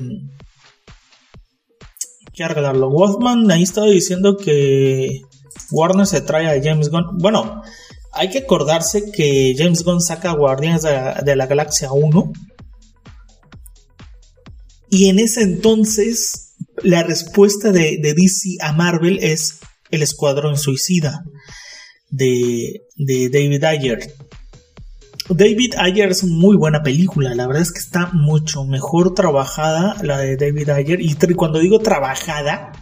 que 2.33 2.43
arreglarlo. 2.43 2.89
Wolfman 2.89 3.49
ahí 3.51 3.63
estaba 3.63 3.87
diciendo 3.87 4.37
que 4.37 5.21
Warner 5.71 6.07
se 6.07 6.21
trae 6.21 6.47
a 6.47 6.61
James 6.63 6.89
Gunn. 6.89 7.17
Bueno, 7.17 7.61
hay 8.11 8.29
que 8.29 8.39
acordarse 8.39 9.11
que 9.11 9.53
James 9.57 9.83
Gunn 9.83 10.01
saca 10.01 10.33
Guardianes 10.33 10.83
de 10.83 10.91
la, 10.91 11.21
de 11.21 11.35
la 11.35 11.47
Galaxia 11.47 11.91
1. 11.91 12.31
Y 14.89 15.09
en 15.09 15.19
ese 15.19 15.41
entonces 15.41 16.43
la 16.81 17.03
respuesta 17.03 17.71
de, 17.71 17.99
DC 18.01 18.57
a 18.61 18.73
Marvel 18.73 19.19
es 19.21 19.59
El 19.91 20.03
Escuadrón 20.03 20.57
Suicida 20.57 21.23
de, 22.09 22.81
David 22.97 23.63
Ayer. 23.63 24.13
David 25.29 25.75
Ayer 25.77 26.09
es 26.11 26.23
muy 26.25 26.57
buena 26.57 26.83
película, 26.83 27.33
la 27.33 27.47
verdad 27.47 27.61
es 27.61 27.71
que 27.71 27.79
está 27.79 28.09
mucho 28.11 28.65
mejor 28.65 29.13
trabajada 29.13 29.95
la 30.03 30.17
de 30.17 30.35
David 30.35 30.69
Ayer. 30.69 30.99
Y 30.99 31.15
cuando 31.35 31.59
digo 31.59 31.79
trabajada, 31.79 32.73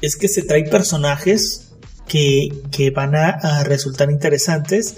es 0.00 0.16
que 0.16 0.28
se 0.28 0.42
trae 0.42 0.64
personajes 0.64 1.72
que, 2.06 2.92
van 2.94 3.14
a, 3.14 3.64
resultar 3.64 4.10
interesantes, 4.10 4.96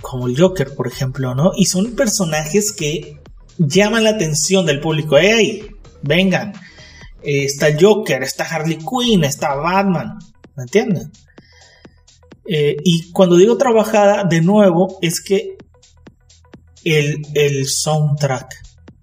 como 0.00 0.28
el 0.28 0.38
Joker, 0.38 0.74
por 0.74 0.86
ejemplo, 0.86 1.34
¿no? 1.34 1.52
Y 1.56 1.66
son 1.66 1.94
personajes 1.94 2.72
que 2.72 3.20
llaman 3.58 4.04
la 4.04 4.10
atención 4.10 4.66
del 4.66 4.80
público. 4.80 5.18
¡Ey! 5.18 5.70
Vengan, 6.02 6.52
eh, 7.22 7.44
está 7.44 7.68
el 7.68 7.84
Joker, 7.84 8.22
está 8.22 8.44
Harley 8.44 8.78
Quinn, 8.78 9.24
está 9.24 9.54
Batman, 9.54 10.18
¿me 10.56 10.62
entienden? 10.62 11.12
Eh, 12.46 12.76
y 12.82 13.10
cuando 13.12 13.36
digo 13.36 13.58
trabajada, 13.58 14.24
de 14.24 14.40
nuevo, 14.40 14.98
es 15.02 15.20
que 15.20 15.58
el, 16.84 17.22
el 17.34 17.66
soundtrack, 17.66 18.54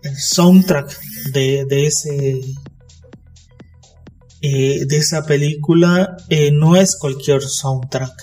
el 0.04 0.16
soundtrack 0.16 1.00
de, 1.34 1.86
ese 1.86 2.42
eh, 4.42 4.86
de 4.86 4.98
esa 4.98 5.26
película 5.26 6.16
no 6.54 6.76
es 6.76 6.98
cualquier 7.00 7.42
soundtrack. 7.42 8.14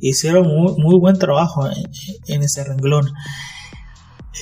hicieron 0.00 0.46
muy, 0.46 0.98
buen 0.98 1.18
trabajo 1.18 1.68
en, 2.26 2.42
ese 2.42 2.64
renglón. 2.64 3.12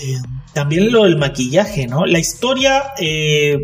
Eh, 0.03 0.19
también 0.53 0.93
lo 0.93 1.05
del 1.05 1.17
maquillaje, 1.17 1.87
¿no? 1.87 2.05
La 2.05 2.19
historia, 2.19 2.83
eh, 3.01 3.57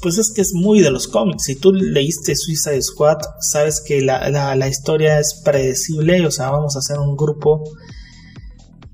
pues 0.00 0.18
es 0.18 0.32
que 0.34 0.42
es 0.42 0.52
muy 0.54 0.80
de 0.80 0.90
los 0.90 1.08
cómics. 1.08 1.44
Si 1.44 1.56
tú 1.56 1.72
leíste 1.72 2.36
Suicide 2.36 2.82
Squad, 2.82 3.18
sabes 3.40 3.82
que 3.84 4.00
la, 4.02 4.30
la 4.54 4.68
historia 4.68 5.18
es 5.18 5.40
predecible. 5.44 6.24
O 6.26 6.30
sea, 6.30 6.50
vamos 6.50 6.76
a 6.76 6.78
hacer 6.78 6.98
un 6.98 7.16
grupo 7.16 7.64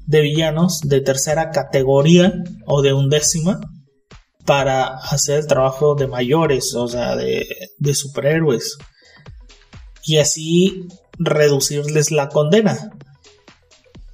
de 0.08 0.22
villanos 0.22 0.80
de 0.84 1.02
tercera 1.02 1.50
categoría 1.50 2.32
o 2.64 2.80
de 2.80 2.94
undécima 2.94 3.60
para 4.46 4.96
hacer 4.96 5.40
el 5.40 5.46
trabajo 5.46 5.94
de 5.94 6.06
mayores, 6.06 6.74
o 6.74 6.88
sea, 6.88 7.14
de, 7.14 7.46
superhéroes. 7.92 8.78
Y 10.02 10.16
así 10.16 10.88
reducirles 11.18 12.10
la 12.10 12.30
condena. 12.30 12.90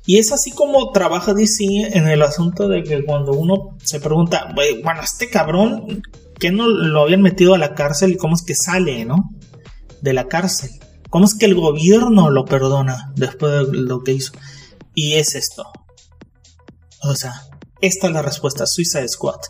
Y 0.04 0.18
es 0.18 0.32
así 0.32 0.50
como 0.50 0.90
trabaja 0.90 1.32
DC 1.32 1.64
en 1.96 2.08
el 2.08 2.22
asunto 2.22 2.66
de 2.66 2.82
que 2.82 3.04
cuando 3.04 3.32
uno 3.32 3.76
se 3.84 4.00
pregunta, 4.00 4.52
bueno, 4.52 5.00
este 5.00 5.30
cabrón, 5.30 6.02
¿qué 6.40 6.50
no 6.50 6.66
lo 6.66 7.02
habían 7.02 7.22
metido 7.22 7.54
a 7.54 7.58
la 7.58 7.74
cárcel 7.74 8.12
y 8.12 8.16
cómo 8.16 8.34
es 8.34 8.42
que 8.42 8.56
sale, 8.56 9.04
no? 9.04 9.30
De 10.00 10.12
la 10.12 10.26
cárcel. 10.26 10.70
¿Cómo 11.08 11.24
es 11.26 11.36
que 11.36 11.46
el 11.46 11.54
gobierno 11.54 12.30
lo 12.30 12.44
perdona 12.44 13.12
después 13.14 13.70
de 13.70 13.78
lo 13.78 14.02
que 14.02 14.14
hizo? 14.14 14.32
Y 14.92 15.14
es 15.14 15.36
esto. 15.36 15.64
O 17.04 17.14
sea, 17.14 17.34
esta 17.80 18.06
es 18.06 18.12
la 18.12 18.22
respuesta, 18.22 18.66
Suicide 18.66 19.08
Squad. 19.08 19.40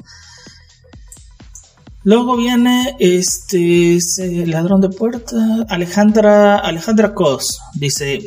Luego 2.03 2.37
viene 2.37 2.97
este, 2.99 3.99
ladrón 4.47 4.83
de 4.83 4.91
puerta, 4.91 5.65
Alejandra, 5.69 6.59
Alejandra 6.59 7.15
Cos, 7.15 7.61
dice 7.75 8.21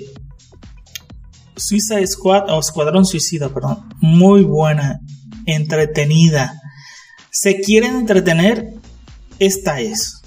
Suicide 1.55 2.07
Squad 2.07 2.49
o 2.49 2.59
Escuadrón 2.59 3.05
Suicida, 3.05 3.49
perdón, 3.49 3.87
muy 4.01 4.43
buena, 4.43 4.99
entretenida. 5.45 6.59
¿Se 7.29 7.59
quieren 7.59 7.97
entretener? 7.97 8.73
Esta 9.37 9.79
es. 9.79 10.23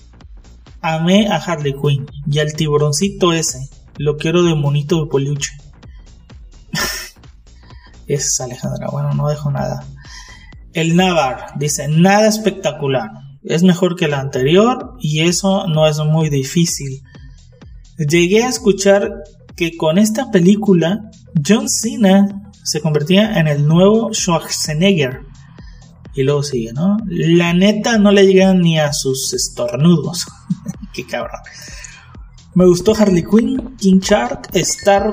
Amé 0.81 1.27
a 1.27 1.37
Harley 1.37 1.75
Quinn 1.75 2.07
y 2.31 2.39
al 2.39 2.53
tiburoncito 2.53 3.33
ese. 3.33 3.59
Lo 3.97 4.17
quiero 4.17 4.45
de 4.45 4.55
monito 4.55 5.05
de 5.05 5.11
peluche. 5.11 5.53
Es 8.15 8.41
Alejandra, 8.41 8.89
bueno, 8.91 9.13
no 9.15 9.29
dejo 9.29 9.51
nada. 9.51 9.85
El 10.73 10.97
Navar 10.97 11.53
dice, 11.57 11.89
nada 11.89 12.29
espectacular 12.29 13.11
es 13.43 13.63
mejor 13.63 13.97
que 13.97 14.09
la 14.09 14.21
anterior 14.21 14.97
y 15.01 15.21
eso 15.21 15.67
no 15.67 15.87
es 15.87 15.99
muy 15.99 16.29
difícil. 16.29 17.03
Llegué 17.99 18.45
a 18.45 18.49
escuchar 18.49 19.23
que 19.57 19.77
con 19.77 19.99
esta 19.99 20.31
película 20.31 21.11
John 21.47 21.69
Cena 21.69 22.53
se 22.63 22.81
convertía 22.81 23.39
en 23.39 23.49
el 23.49 23.67
nuevo 23.67 24.13
Schwarzenegger. 24.13 25.23
Y 26.15 26.23
luego 26.25 26.43
sigue, 26.43 26.73
¿no? 26.73 26.97
La 27.07 27.55
neta 27.55 27.99
no 27.99 28.11
le 28.11 28.27
llegan 28.27 28.61
ni 28.61 28.79
a 28.79 28.93
sus 28.93 29.33
estornudos. 29.33 30.27
Qué 30.93 31.07
cabrón. 31.07 31.41
Me 32.55 32.67
gustó 32.67 32.95
Harley 32.97 33.23
Quinn, 33.23 33.77
King 33.77 34.01
Shark, 34.01 34.49
Star, 34.55 35.11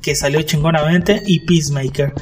que 0.00 0.14
salió 0.14 0.42
chingonamente, 0.42 1.22
y 1.26 1.40
Peacemaker. 1.40 2.12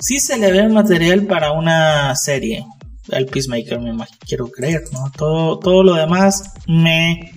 Sí 0.00 0.18
se 0.18 0.38
le 0.38 0.50
ve 0.50 0.68
material 0.68 1.26
para 1.26 1.52
una 1.52 2.14
serie 2.16 2.64
el 3.10 3.26
Peacemaker, 3.26 3.80
me 3.80 3.90
imagino, 3.90 4.18
quiero 4.26 4.48
creer, 4.48 4.82
¿no? 4.92 5.10
Todo, 5.16 5.58
todo 5.58 5.82
lo 5.82 5.94
demás 5.94 6.42
me... 6.66 7.32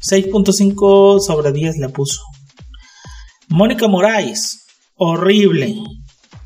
6.5 0.00 1.20
sobre 1.20 1.52
10 1.52 1.76
le 1.78 1.88
puso. 1.88 2.22
Mónica 3.48 3.86
Moraes, 3.86 4.66
horrible, 4.96 5.76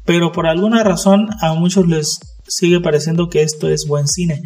pero 0.05 0.31
por 0.31 0.47
alguna 0.47 0.85
razón 0.85 1.31
a 1.41 1.55
muchos 1.55 1.87
les 1.87 2.19
sigue 2.47 2.81
pareciendo 2.81 3.31
que 3.31 3.41
esto 3.41 3.69
es 3.69 3.87
buen 3.89 4.09
cine. 4.09 4.43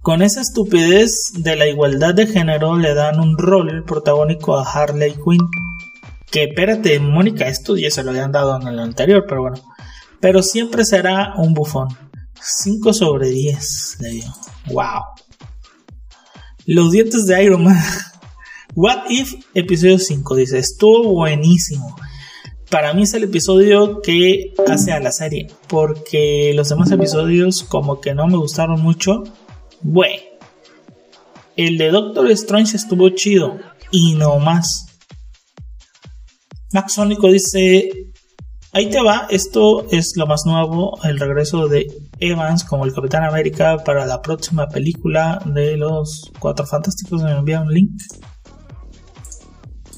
Con 0.00 0.22
esa 0.22 0.40
estupidez 0.40 1.32
de 1.34 1.56
la 1.56 1.66
igualdad 1.66 2.14
de 2.14 2.26
género 2.26 2.76
le 2.78 2.94
dan 2.94 3.20
un 3.20 3.36
rol 3.36 3.84
protagónico 3.84 4.56
a 4.56 4.62
Harley 4.62 5.12
Quinn. 5.12 5.46
Que 6.30 6.44
espérate, 6.44 6.98
Mónica, 7.00 7.48
esto 7.48 7.76
ya 7.76 7.90
se 7.90 8.02
lo 8.02 8.10
habían 8.10 8.32
dado 8.32 8.60
en 8.60 8.68
el 8.68 8.78
anterior, 8.78 9.24
pero 9.26 9.42
bueno. 9.42 9.56
Pero 10.20 10.42
siempre 10.42 10.84
será 10.84 11.34
un 11.36 11.54
bufón. 11.54 11.88
5 12.40 12.92
sobre 12.92 13.30
10 13.30 13.96
le 14.00 14.08
dio. 14.10 14.34
Wow. 14.66 15.02
Los 16.66 16.92
dientes 16.92 17.26
de 17.26 17.42
Iron 17.42 17.64
Man. 17.64 17.78
What 18.74 19.04
If, 19.08 19.34
episodio 19.54 19.98
5, 19.98 20.36
dice, 20.36 20.58
estuvo 20.58 21.12
buenísimo. 21.14 21.96
Para 22.70 22.92
mí 22.92 23.04
es 23.04 23.14
el 23.14 23.24
episodio 23.24 24.02
que 24.02 24.52
hace 24.68 24.92
a 24.92 25.00
la 25.00 25.10
serie, 25.10 25.46
porque 25.68 26.52
los 26.54 26.68
demás 26.68 26.90
episodios 26.90 27.64
como 27.64 28.00
que 28.00 28.14
no 28.14 28.26
me 28.26 28.36
gustaron 28.36 28.82
mucho. 28.82 29.22
Bueno, 29.80 30.22
el 31.56 31.78
de 31.78 31.90
Doctor 31.90 32.30
Strange 32.32 32.76
estuvo 32.76 33.08
chido, 33.08 33.58
y 33.90 34.14
no 34.14 34.38
más. 34.38 34.87
Max 36.72 36.94
Sónico 36.94 37.30
dice, 37.30 38.12
Ahí 38.72 38.90
te 38.90 39.00
va, 39.00 39.26
esto 39.30 39.86
es 39.90 40.12
lo 40.16 40.26
más 40.26 40.42
nuevo, 40.44 40.98
el 41.02 41.18
regreso 41.18 41.68
de 41.68 41.86
Evans 42.20 42.64
como 42.64 42.84
el 42.84 42.92
Capitán 42.92 43.24
América 43.24 43.78
para 43.78 44.04
la 44.04 44.20
próxima 44.20 44.68
película 44.68 45.40
de 45.46 45.78
los 45.78 46.30
Cuatro 46.38 46.66
Fantásticos. 46.66 47.22
Me 47.22 47.32
envía 47.32 47.62
un 47.62 47.72
link. 47.72 47.98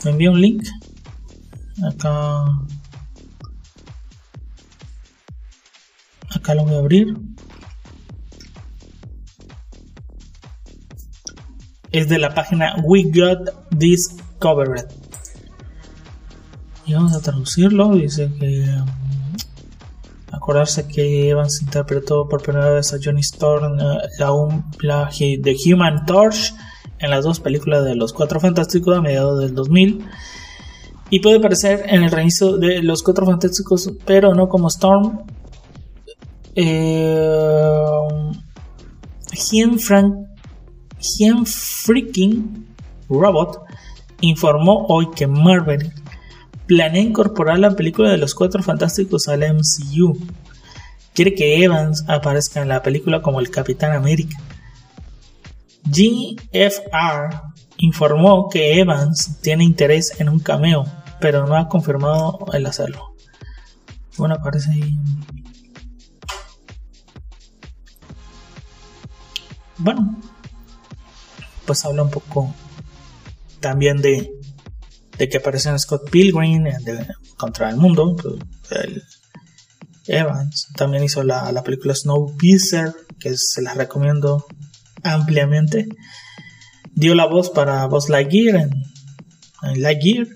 Me 0.05 0.13
envía 0.13 0.31
un 0.31 0.41
link. 0.41 0.63
Acá. 1.93 2.45
Acá 6.37 6.55
lo 6.55 6.65
voy 6.65 6.75
a 6.75 6.79
abrir. 6.79 7.19
Es 11.91 12.09
de 12.09 12.19
la 12.19 12.33
página 12.33 12.77
We 12.85 13.11
Got 13.13 13.69
This 13.77 14.17
Covered 14.39 15.00
vamos 16.95 17.15
a 17.15 17.21
traducirlo. 17.21 17.95
Dice 17.95 18.31
que 18.39 18.63
um, 18.63 18.87
acordarse 20.33 20.87
que 20.87 21.31
Evans 21.31 21.63
interpretó 21.63 22.29
por 22.29 22.43
primera 22.43 22.71
vez 22.71 22.93
a 22.93 22.99
Johnny 23.03 23.21
Storm 23.21 23.77
la, 23.77 24.09
la, 24.81 25.11
The 25.11 25.57
Human 25.67 26.07
Torch 26.07 26.55
en 26.99 27.11
las 27.11 27.25
dos 27.25 27.41
películas 27.41 27.85
de 27.85 27.95
los 27.95 28.13
Cuatro 28.13 28.41
Fantásticos 28.41 28.97
a 28.97 29.01
mediados 29.01 29.41
del 29.41 29.55
2000 29.55 30.05
y 31.11 31.21
puede 31.21 31.39
aparecer 31.39 31.85
en 31.87 32.05
el 32.05 32.11
reinicio 32.11 32.57
de 32.57 32.83
los 32.83 33.03
Cuatro 33.03 33.27
Fantásticos 33.27 33.91
pero 34.05 34.35
no 34.35 34.49
como 34.49 34.69
Storm 34.69 35.23
eh, 36.55 38.09
Frank 39.79 40.15
Hien 40.99 41.47
Freaking 41.47 42.67
Robot 43.09 43.63
informó 44.21 44.87
hoy 44.89 45.11
que 45.11 45.27
Marvel 45.27 45.93
planea 46.71 47.03
incorporar 47.03 47.59
la 47.59 47.75
película 47.75 48.11
de 48.11 48.17
los 48.17 48.33
Cuatro 48.33 48.63
Fantásticos 48.63 49.27
al 49.27 49.41
MCU. 49.41 50.17
Quiere 51.13 51.35
que 51.35 51.65
Evans 51.65 52.05
aparezca 52.07 52.63
en 52.63 52.69
la 52.69 52.81
película 52.81 53.21
como 53.23 53.41
el 53.41 53.51
Capitán 53.51 53.91
América. 53.91 54.37
GFR 55.83 57.41
informó 57.79 58.49
que 58.49 58.79
Evans 58.79 59.41
tiene 59.43 59.65
interés 59.65 60.21
en 60.21 60.29
un 60.29 60.39
cameo, 60.39 60.85
pero 61.21 61.45
no 61.45 61.57
ha 61.57 61.69
confirmado 61.69 62.47
el 62.53 62.65
hacerlo. 62.67 63.17
Bueno, 64.17 64.37
aparece 64.37 64.71
ahí. 64.71 64.97
Bueno, 69.77 70.21
pues 71.67 71.85
habla 71.85 72.05
un 72.05 72.11
poco 72.11 72.55
también 73.59 74.01
de 74.01 74.40
de 75.21 75.29
que 75.29 75.37
aparece 75.37 75.79
Scott 75.79 76.09
Pilgrim 76.11 76.65
contra 77.37 77.69
el 77.69 77.77
mundo, 77.77 78.17
pues, 78.17 79.03
Evans. 80.07 80.69
También 80.75 81.05
hizo 81.05 81.23
la, 81.23 81.53
la 81.53 81.63
película 81.63 81.95
Snowpiercer, 81.95 82.95
que 83.19 83.35
se 83.37 83.61
la 83.61 83.75
recomiendo 83.75 84.47
ampliamente. 85.03 85.87
Dio 86.95 87.15
la 87.15 87.27
voz 87.27 87.51
para 87.51 87.85
Buzz 87.85 88.09
Lightyear 88.09 88.57
en, 88.57 88.71
en 89.63 89.83
Lightyear. 89.83 90.27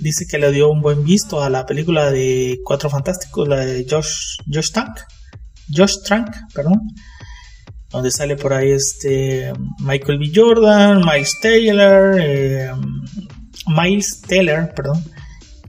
dice 0.00 0.26
que 0.28 0.38
le 0.38 0.50
dio 0.50 0.72
un 0.72 0.82
buen 0.82 1.04
visto 1.04 1.40
a 1.40 1.48
la 1.50 1.66
película 1.66 2.10
de 2.10 2.58
Cuatro 2.64 2.90
Fantásticos, 2.90 3.46
la 3.46 3.60
de 3.64 3.86
Josh, 3.88 4.38
Josh 4.52 4.72
Trank. 4.72 4.98
Josh 5.72 6.02
Trank, 6.04 6.34
perdón 6.52 6.80
donde 7.92 8.10
sale 8.10 8.36
por 8.36 8.52
ahí 8.52 8.70
este 8.70 9.52
Michael 9.78 10.18
B. 10.18 10.32
Jordan, 10.34 11.02
Miles 11.04 11.38
Taylor, 11.40 12.18
eh, 12.20 12.70
Miles 13.66 14.22
Taylor, 14.26 14.72
perdón, 14.74 15.04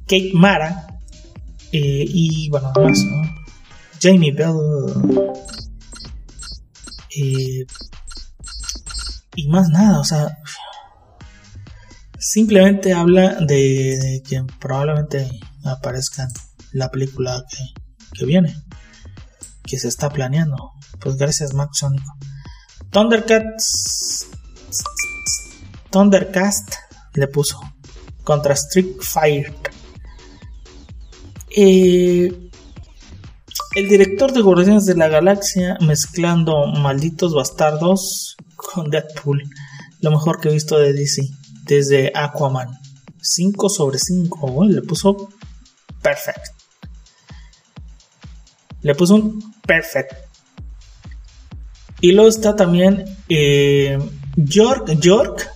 Kate 0.08 0.32
Mara 0.34 0.88
eh, 1.72 2.06
y 2.08 2.50
bueno, 2.50 2.72
más, 2.76 3.00
¿no? 3.04 3.22
Jamie 4.02 4.32
Bell. 4.32 4.56
Eh, 7.16 7.66
Y 9.36 9.48
más 9.48 9.70
nada, 9.70 10.00
o 10.00 10.04
sea, 10.04 10.38
simplemente 12.20 12.94
habla 12.94 13.36
de, 13.40 14.22
que 14.28 14.44
probablemente 14.60 15.28
aparezca 15.66 16.28
la 16.72 16.92
película 16.92 17.44
que, 18.14 18.26
viene, 18.26 18.56
que 19.64 19.80
se 19.80 19.88
está 19.88 20.10
planeando. 20.12 20.72
Pues 21.04 21.18
gracias, 21.18 21.54
Max 21.54 21.80
Sónico. 21.80 22.16
Thundercats. 22.90 24.28
Thundercast 25.90 26.76
le 27.16 27.28
puso 27.28 27.60
contra 28.24 28.54
Street 28.54 29.02
Fire. 29.02 29.54
Eh, 31.56 32.50
el 33.76 33.90
director 33.90 34.32
de 34.32 34.42
Guardianes 34.42 34.86
de 34.86 34.96
la 34.96 35.10
Galaxia 35.10 35.78
mezclando 35.82 36.68
malditos 36.68 37.34
bastardos 37.34 38.38
con 38.56 38.90
Deadpool. 38.90 39.44
Lo 40.00 40.10
mejor 40.12 40.40
que 40.40 40.50
he 40.50 40.54
visto 40.54 40.80
de 40.80 40.94
DC 40.94 41.22
desde 41.66 42.14
Aquaman. 42.16 42.80
5 43.22 43.70
sobre 43.70 44.00
5. 44.00 44.66
le 44.66 44.82
puso 44.82 45.30
perfect. 46.02 46.48
Le 48.82 48.96
puso 48.96 49.16
un 49.16 49.54
perfect. 49.66 50.33
Y 52.04 52.12
luego 52.12 52.28
está 52.28 52.54
también 52.54 53.06
eh, 53.30 53.98
York, 54.36 55.00
York. 55.00 55.50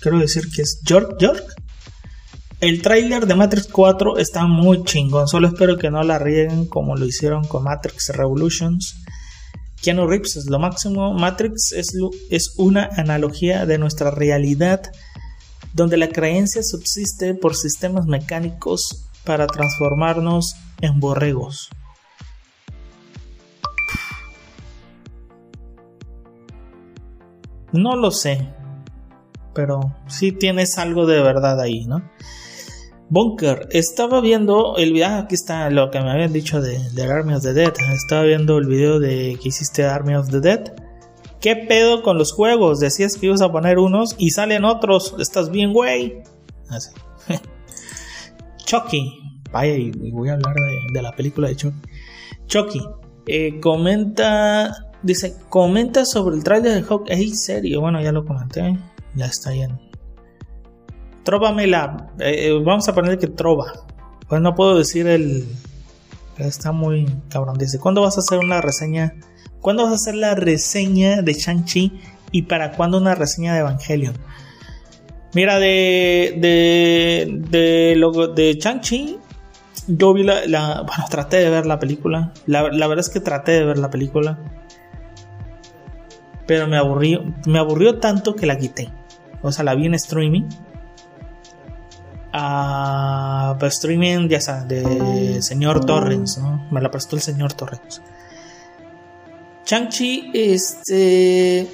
Quiero 0.00 0.18
decir 0.18 0.50
que 0.50 0.62
es 0.62 0.80
York, 0.84 1.18
York. 1.20 1.44
El 2.58 2.82
tráiler 2.82 3.28
de 3.28 3.36
Matrix 3.36 3.68
4 3.68 4.18
está 4.18 4.44
muy 4.46 4.82
chingón. 4.82 5.28
Solo 5.28 5.46
espero 5.46 5.78
que 5.78 5.88
no 5.88 6.02
la 6.02 6.18
rieguen 6.18 6.66
como 6.66 6.96
lo 6.96 7.06
hicieron 7.06 7.44
con 7.44 7.62
Matrix 7.62 8.08
Revolutions. 8.08 8.96
Keanu 9.80 10.08
Reeves 10.08 10.34
es 10.34 10.46
lo 10.46 10.58
máximo. 10.58 11.14
Matrix 11.14 11.70
es, 11.70 11.92
es 12.28 12.54
una 12.56 12.88
analogía 12.96 13.64
de 13.64 13.78
nuestra 13.78 14.10
realidad 14.10 14.82
donde 15.74 15.96
la 15.96 16.08
creencia 16.08 16.64
subsiste 16.64 17.34
por 17.34 17.54
sistemas 17.54 18.06
mecánicos 18.06 19.06
para 19.22 19.46
transformarnos 19.46 20.56
en 20.80 20.98
borregos. 20.98 21.70
No 27.72 27.96
lo 27.96 28.10
sé, 28.10 28.48
pero 29.54 29.80
sí 30.06 30.32
tienes 30.32 30.78
algo 30.78 31.06
de 31.06 31.22
verdad 31.22 31.60
ahí, 31.60 31.84
¿no? 31.86 32.02
Bunker, 33.08 33.68
estaba 33.72 34.20
viendo 34.20 34.76
el 34.76 34.92
video, 34.92 35.08
ah, 35.08 35.18
aquí 35.18 35.34
está 35.34 35.68
lo 35.68 35.90
que 35.90 36.00
me 36.00 36.10
habían 36.10 36.32
dicho 36.32 36.60
de, 36.60 36.78
de 36.92 37.02
Army 37.04 37.34
of 37.34 37.42
the 37.42 37.52
Dead, 37.52 37.72
estaba 37.92 38.22
viendo 38.22 38.56
el 38.56 38.66
video 38.66 38.98
de 38.98 39.38
que 39.42 39.48
hiciste 39.48 39.84
Army 39.84 40.14
of 40.14 40.30
the 40.30 40.40
Dead 40.40 40.72
¿Qué 41.42 41.56
pedo 41.56 42.04
con 42.04 42.18
los 42.18 42.32
juegos? 42.32 42.78
Decías 42.78 43.16
que 43.16 43.26
ibas 43.26 43.42
a 43.42 43.50
poner 43.50 43.80
unos 43.80 44.14
y 44.16 44.30
salen 44.30 44.64
otros. 44.64 45.16
Estás 45.18 45.50
bien, 45.50 45.72
güey. 45.72 46.22
Así. 46.70 46.92
Chucky. 48.64 49.18
Vaya, 49.50 49.74
y 49.74 49.90
voy 50.12 50.28
a 50.28 50.34
hablar 50.34 50.54
de, 50.92 51.02
la 51.02 51.10
película 51.16 51.48
de 51.48 51.56
Chucky. 51.56 51.80
Chucky. 52.46 52.80
Eh, 53.26 53.58
comenta. 53.60 54.91
Dice, 55.02 55.36
comenta 55.48 56.04
sobre 56.04 56.36
el 56.36 56.44
trailer 56.44 56.74
de 56.74 56.88
Hawk. 56.88 57.06
Hey, 57.08 57.34
serio. 57.34 57.80
Bueno, 57.80 58.00
ya 58.00 58.12
lo 58.12 58.24
comenté. 58.24 58.78
Ya 59.14 59.26
está 59.26 59.50
bien. 59.50 59.80
Tróvamela. 61.24 62.12
Eh, 62.18 62.48
eh, 62.48 62.62
vamos 62.64 62.88
a 62.88 62.94
poner 62.94 63.18
que 63.18 63.28
trova. 63.28 63.72
Pues 64.28 64.40
no 64.40 64.54
puedo 64.54 64.78
decir 64.78 65.06
el. 65.06 65.46
Está 66.38 66.72
muy 66.72 67.06
cabrón. 67.28 67.58
Dice, 67.58 67.78
¿cuándo 67.78 68.02
vas 68.02 68.16
a 68.16 68.20
hacer 68.20 68.38
una 68.38 68.60
reseña? 68.60 69.14
¿Cuándo 69.60 69.84
vas 69.84 69.92
a 69.92 69.96
hacer 69.96 70.14
la 70.14 70.34
reseña 70.34 71.22
de 71.22 71.34
Shang-Chi 71.34 72.00
y 72.32 72.42
para 72.42 72.72
cuándo 72.72 72.98
una 72.98 73.14
reseña 73.14 73.54
de 73.54 73.60
Evangelion? 73.60 74.14
Mira, 75.34 75.58
de, 75.58 76.36
de, 76.38 77.40
de, 77.48 77.94
lo, 77.96 78.10
de 78.28 78.54
Shang-Chi, 78.54 79.18
yo 79.86 80.12
vi 80.12 80.24
la, 80.24 80.42
Bueno, 80.86 81.04
traté 81.10 81.38
de 81.38 81.50
ver 81.50 81.66
la 81.66 81.78
película. 81.78 82.32
La, 82.46 82.62
verdad 82.62 83.00
es 83.00 83.08
que 83.08 83.20
traté 83.20 83.52
de 83.52 83.64
ver 83.64 83.78
la 83.78 83.90
película. 83.90 84.38
Pero 86.46 86.66
me 86.66 86.76
aburrió, 86.76 87.22
me 87.46 87.58
aburrió 87.58 87.98
tanto 87.98 88.34
que 88.34 88.46
la 88.46 88.58
quité. 88.58 88.90
O 89.42 89.52
sea, 89.52 89.64
la 89.64 89.74
vi 89.74 89.86
en 89.86 89.94
streaming. 89.94 90.48
Ah, 92.32 93.56
pues 93.58 93.74
streaming, 93.74 94.28
ya 94.28 94.40
sabes, 94.40 94.68
de 94.68 95.42
señor 95.42 95.84
Torrens, 95.84 96.38
¿no? 96.38 96.66
Me 96.70 96.80
la 96.80 96.90
prestó 96.90 97.16
el 97.16 97.22
señor 97.22 97.52
Torrens. 97.52 98.00
Chang-Chi, 99.64 100.30
este. 100.34 101.68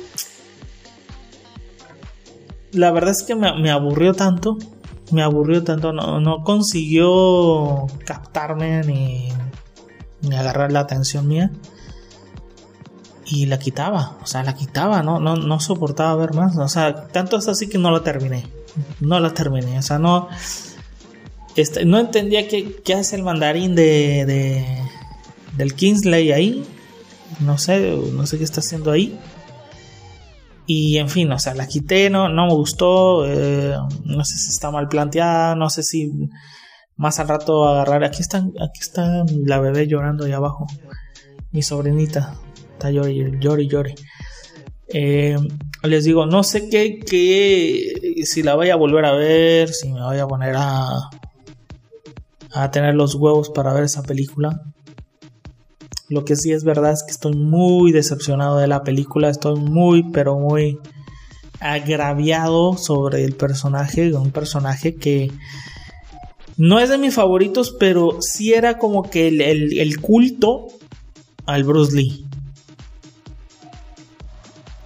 La 2.72 2.90
verdad 2.90 3.10
es 3.10 3.22
que 3.22 3.34
me, 3.34 3.70
aburrió 3.70 4.14
tanto. 4.14 4.58
Me 5.12 5.22
aburrió 5.22 5.62
tanto. 5.64 5.92
No, 5.92 6.42
consiguió 6.44 7.86
captarme 8.04 8.82
ni, 8.82 9.28
ni 10.22 10.36
agarrar 10.36 10.72
la 10.72 10.80
atención 10.80 11.26
mía. 11.28 11.50
Y 13.28 13.46
la 13.46 13.58
quitaba. 13.58 14.16
O 14.22 14.26
sea, 14.26 14.42
la 14.42 14.54
quitaba. 14.54 15.02
No, 15.02 15.20
no, 15.20 15.36
no 15.36 15.60
soportaba 15.60 16.16
ver 16.16 16.34
más. 16.34 16.56
O 16.56 16.68
sea, 16.68 17.08
tanto 17.08 17.36
es 17.36 17.46
así 17.48 17.68
que 17.68 17.78
no 17.78 17.90
la 17.90 18.02
terminé. 18.02 18.46
No 19.00 19.20
la 19.20 19.34
terminé. 19.34 19.78
O 19.78 19.82
sea, 19.82 19.98
no. 19.98 20.28
Este, 21.54 21.84
no 21.84 21.98
entendía 21.98 22.48
qué, 22.48 22.80
qué 22.84 22.94
hace 22.94 23.16
el 23.16 23.22
mandarín 23.22 23.74
de, 23.74 24.24
de, 24.26 24.64
del 25.56 25.74
Kingsley 25.74 26.32
ahí 26.32 26.64
no 27.40 27.58
sé, 27.58 27.96
no 28.12 28.26
sé 28.26 28.38
qué 28.38 28.44
está 28.44 28.60
haciendo 28.60 28.90
ahí. 28.90 29.18
Y 30.66 30.98
en 30.98 31.08
fin, 31.08 31.30
o 31.32 31.38
sea, 31.38 31.54
la 31.54 31.66
quité, 31.66 32.10
no, 32.10 32.28
no 32.28 32.46
me 32.46 32.52
gustó, 32.52 33.26
eh, 33.26 33.74
no 34.04 34.24
sé 34.24 34.36
si 34.36 34.50
está 34.50 34.70
mal 34.70 34.88
planteada, 34.88 35.54
no 35.54 35.70
sé 35.70 35.82
si 35.82 36.10
más 36.96 37.18
al 37.20 37.28
rato 37.28 37.66
agarrar. 37.66 38.04
Aquí 38.04 38.20
están, 38.20 38.52
aquí 38.60 38.80
está 38.80 39.24
la 39.46 39.60
bebé 39.60 39.86
llorando 39.86 40.26
ahí 40.26 40.32
abajo, 40.32 40.66
mi 41.52 41.62
sobrinita, 41.62 42.34
está 42.78 42.90
llori, 42.90 43.68
llori. 43.68 43.94
Eh, 44.88 45.36
les 45.82 46.04
digo, 46.04 46.26
no 46.26 46.42
sé 46.42 46.68
qué, 46.68 46.98
qué, 46.98 48.22
si 48.24 48.42
la 48.42 48.54
voy 48.54 48.70
a 48.70 48.76
volver 48.76 49.04
a 49.04 49.12
ver, 49.12 49.68
si 49.68 49.92
me 49.92 50.00
voy 50.00 50.18
a 50.18 50.26
poner 50.26 50.54
a, 50.56 51.10
a 52.52 52.70
tener 52.70 52.94
los 52.94 53.14
huevos 53.14 53.50
para 53.50 53.72
ver 53.74 53.84
esa 53.84 54.02
película. 54.02 54.62
Lo 56.08 56.24
que 56.24 56.36
sí 56.36 56.52
es 56.52 56.64
verdad 56.64 56.92
es 56.92 57.02
que 57.02 57.10
estoy 57.10 57.36
muy 57.36 57.92
decepcionado 57.92 58.58
de 58.58 58.66
la 58.66 58.82
película, 58.82 59.28
estoy 59.28 59.60
muy, 59.60 60.10
pero 60.10 60.38
muy 60.38 60.78
agraviado 61.60 62.76
sobre 62.78 63.24
el 63.24 63.34
personaje, 63.34 64.14
un 64.14 64.30
personaje 64.30 64.94
que 64.94 65.30
no 66.56 66.80
es 66.80 66.88
de 66.88 66.98
mis 66.98 67.14
favoritos, 67.14 67.76
pero 67.78 68.18
sí 68.20 68.52
era 68.54 68.78
como 68.78 69.02
que 69.02 69.28
el, 69.28 70.00
culto 70.00 70.68
al 71.46 71.64
Bruce 71.64 71.94
Lee. 71.96 72.27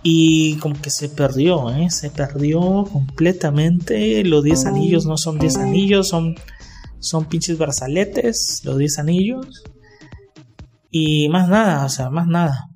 Y 0.03 0.57
como 0.57 0.81
que 0.81 0.91
se 0.91 1.09
perdió, 1.09 1.71
¿eh? 1.71 1.91
se 1.91 2.11
perdió 2.11 2.61
completamente. 2.91 4.25
Los 4.25 4.43
10 4.43 4.67
anillos 4.67 5.07
no 5.07 5.17
son 5.17 5.39
10 5.39 5.57
anillos, 5.59 6.09
son, 6.09 6.35
son 6.99 7.27
pinches 7.27 7.57
brazaletes, 7.57 8.63
los 8.65 8.79
10 8.79 8.99
anillos. 8.99 9.63
Y 10.91 11.29
más 11.29 11.49
nada, 11.49 11.85
o 11.85 11.89
sea, 11.89 12.11
más 12.11 12.27
nada. 12.27 12.69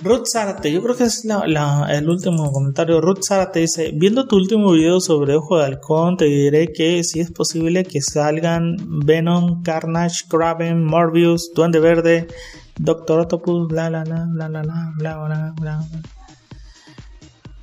Ruth 0.00 0.26
Zárate, 0.32 0.70
yo 0.70 0.80
creo 0.80 0.96
que 0.96 1.04
es 1.04 1.24
el 1.24 2.08
último 2.08 2.52
comentario. 2.52 3.00
Ruth 3.00 3.24
Zárate 3.26 3.60
dice: 3.60 3.90
Viendo 3.92 4.28
tu 4.28 4.36
último 4.36 4.70
video 4.70 5.00
sobre 5.00 5.34
Ojo 5.34 5.58
de 5.58 5.64
Halcón, 5.64 6.16
te 6.16 6.26
diré 6.26 6.72
que 6.72 7.02
si 7.02 7.18
es 7.18 7.32
posible 7.32 7.82
que 7.82 8.00
salgan 8.00 8.76
Venom, 9.04 9.64
Carnage, 9.64 10.26
Kraven, 10.28 10.84
Morbius, 10.84 11.50
Duende 11.52 11.80
Verde, 11.80 12.28
Doctor 12.78 13.20
Octopus, 13.20 13.68
bla 13.68 13.88
bla 13.88 14.04
bla 14.04 14.26
bla 14.26 14.48
bla 14.48 15.26
bla 15.26 15.54
bla. 15.56 15.88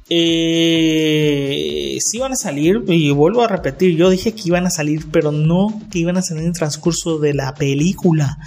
Eh, 0.09 1.97
van 2.19 2.33
a 2.33 2.35
salir, 2.35 2.83
y 2.87 3.11
vuelvo 3.11 3.41
a 3.43 3.47
repetir, 3.47 3.95
yo 3.95 4.09
dije 4.09 4.33
que 4.33 4.43
iban 4.45 4.65
a 4.67 4.69
salir, 4.69 5.07
pero 5.11 5.31
no 5.31 5.81
que 5.91 5.99
iban 5.99 6.17
a 6.17 6.21
salir 6.21 6.43
en 6.43 6.49
el 6.49 6.53
transcurso 6.53 7.17
de 7.17 7.33
la 7.33 7.53
película. 7.53 8.37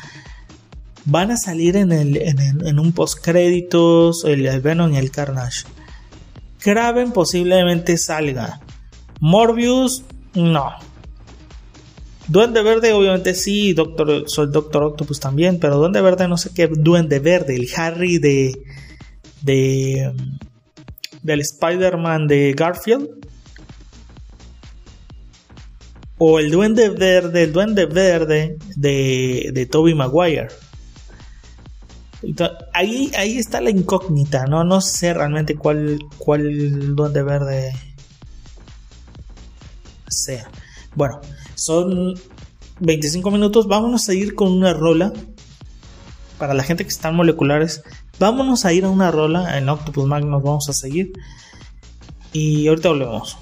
Van 1.04 1.30
a 1.30 1.36
salir 1.36 1.76
en, 1.76 1.92
el, 1.92 2.16
en, 2.16 2.78
un 2.78 2.92
post 2.92 3.18
créditos, 3.22 4.24
el, 4.24 4.60
Venom 4.60 4.92
y 4.92 4.98
el 4.98 5.10
Carnage. 5.10 5.64
Kraven 6.58 7.12
posiblemente 7.12 7.96
salga. 7.96 8.60
Morbius, 9.20 10.04
no. 10.34 10.70
Duende 12.28 12.62
Verde, 12.62 12.92
obviamente 12.92 13.34
sí. 13.34 13.72
Doctor, 13.72 14.24
soy 14.26 14.48
Doctor 14.50 14.84
Octopus 14.84 15.18
también. 15.18 15.58
Pero 15.58 15.76
Duende 15.78 16.00
Verde, 16.00 16.28
no 16.28 16.36
sé 16.36 16.50
qué. 16.54 16.68
Duende 16.68 17.18
Verde, 17.18 17.56
el 17.56 17.68
Harry 17.76 18.18
de. 18.18 18.52
de 19.42 20.12
del 21.22 21.40
Spider-Man 21.40 22.26
de 22.26 22.54
Garfield. 22.56 23.08
O 26.18 26.38
el 26.38 26.50
Duende 26.50 26.90
Verde, 26.90 27.44
el 27.44 27.52
Duende 27.52 27.86
Verde 27.86 28.58
de, 28.76 29.50
de 29.52 29.66
Tobey 29.66 29.94
Maguire. 29.94 30.48
ahí, 32.72 33.10
ahí 33.16 33.38
está 33.38 33.60
la 33.60 33.70
incógnita, 33.70 34.44
¿no? 34.46 34.64
No 34.64 34.80
sé 34.80 35.14
realmente 35.14 35.54
cuál, 35.54 35.98
cuál 36.18 36.96
duende 36.96 37.22
verde 37.22 37.72
sea. 40.08 40.50
Bueno, 40.94 41.20
son 41.58 42.14
25 42.80 43.30
minutos. 43.30 43.66
Vámonos 43.66 44.08
a 44.08 44.14
ir 44.14 44.34
con 44.34 44.52
una 44.52 44.72
rola. 44.72 45.12
Para 46.38 46.54
la 46.54 46.62
gente 46.62 46.84
que 46.84 46.90
están 46.90 47.16
moleculares, 47.16 47.82
vámonos 48.20 48.64
a 48.64 48.72
ir 48.72 48.84
a 48.84 48.90
una 48.90 49.10
rola. 49.10 49.58
En 49.58 49.68
Octopus 49.68 50.06
Mag 50.06 50.24
nos 50.24 50.42
vamos 50.42 50.68
a 50.68 50.72
seguir. 50.72 51.12
Y 52.32 52.68
ahorita 52.68 52.90
volvemos. 52.90 53.36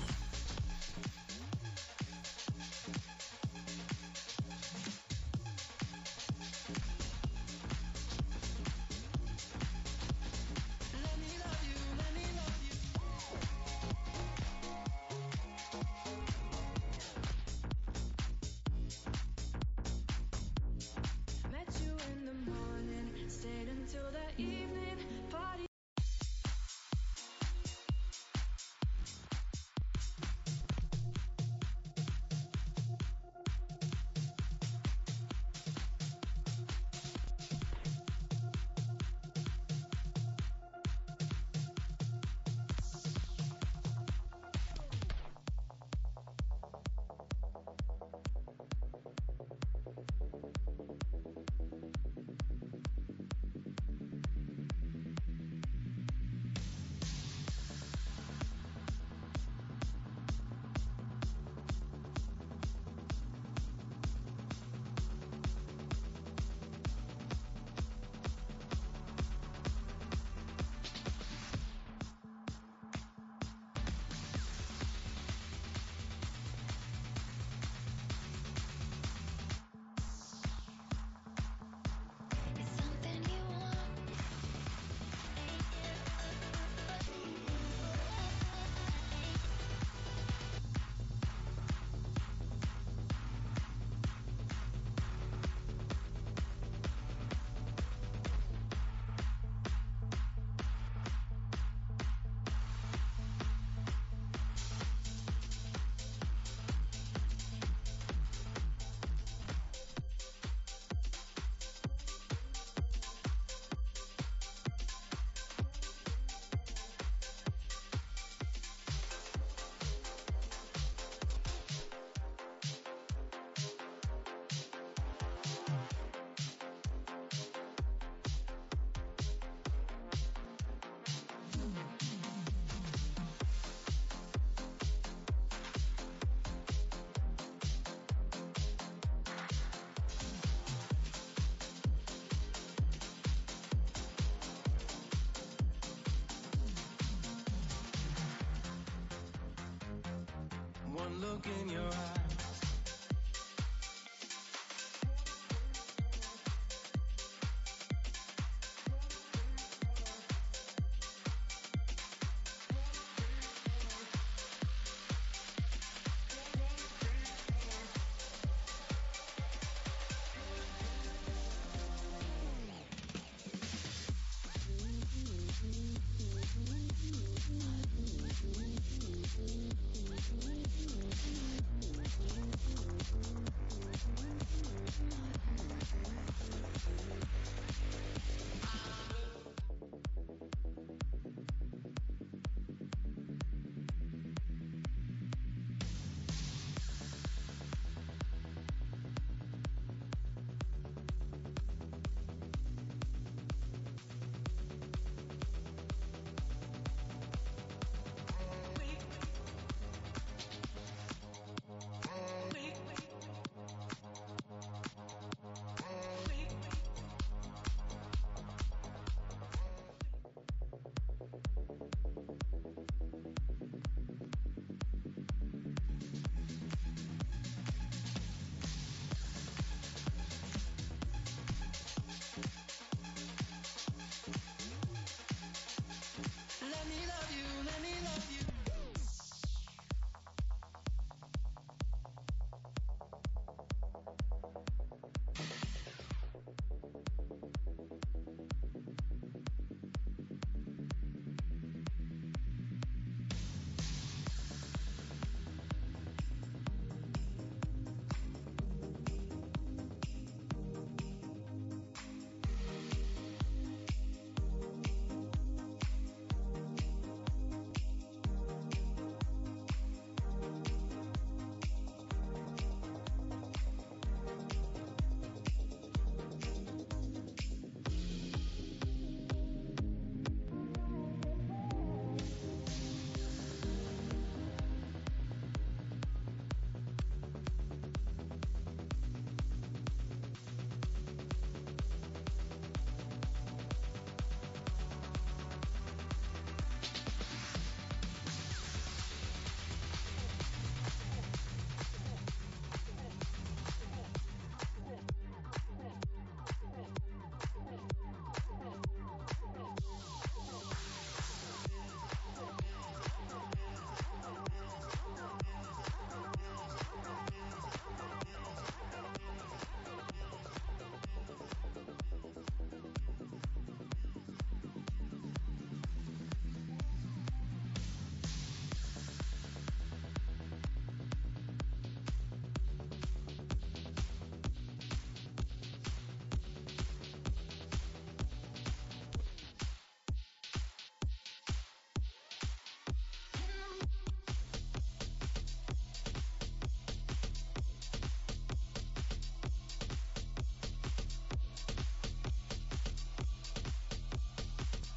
Look 151.21 151.47
in 151.47 151.69
your 151.71 151.83
eyes 151.83 152.26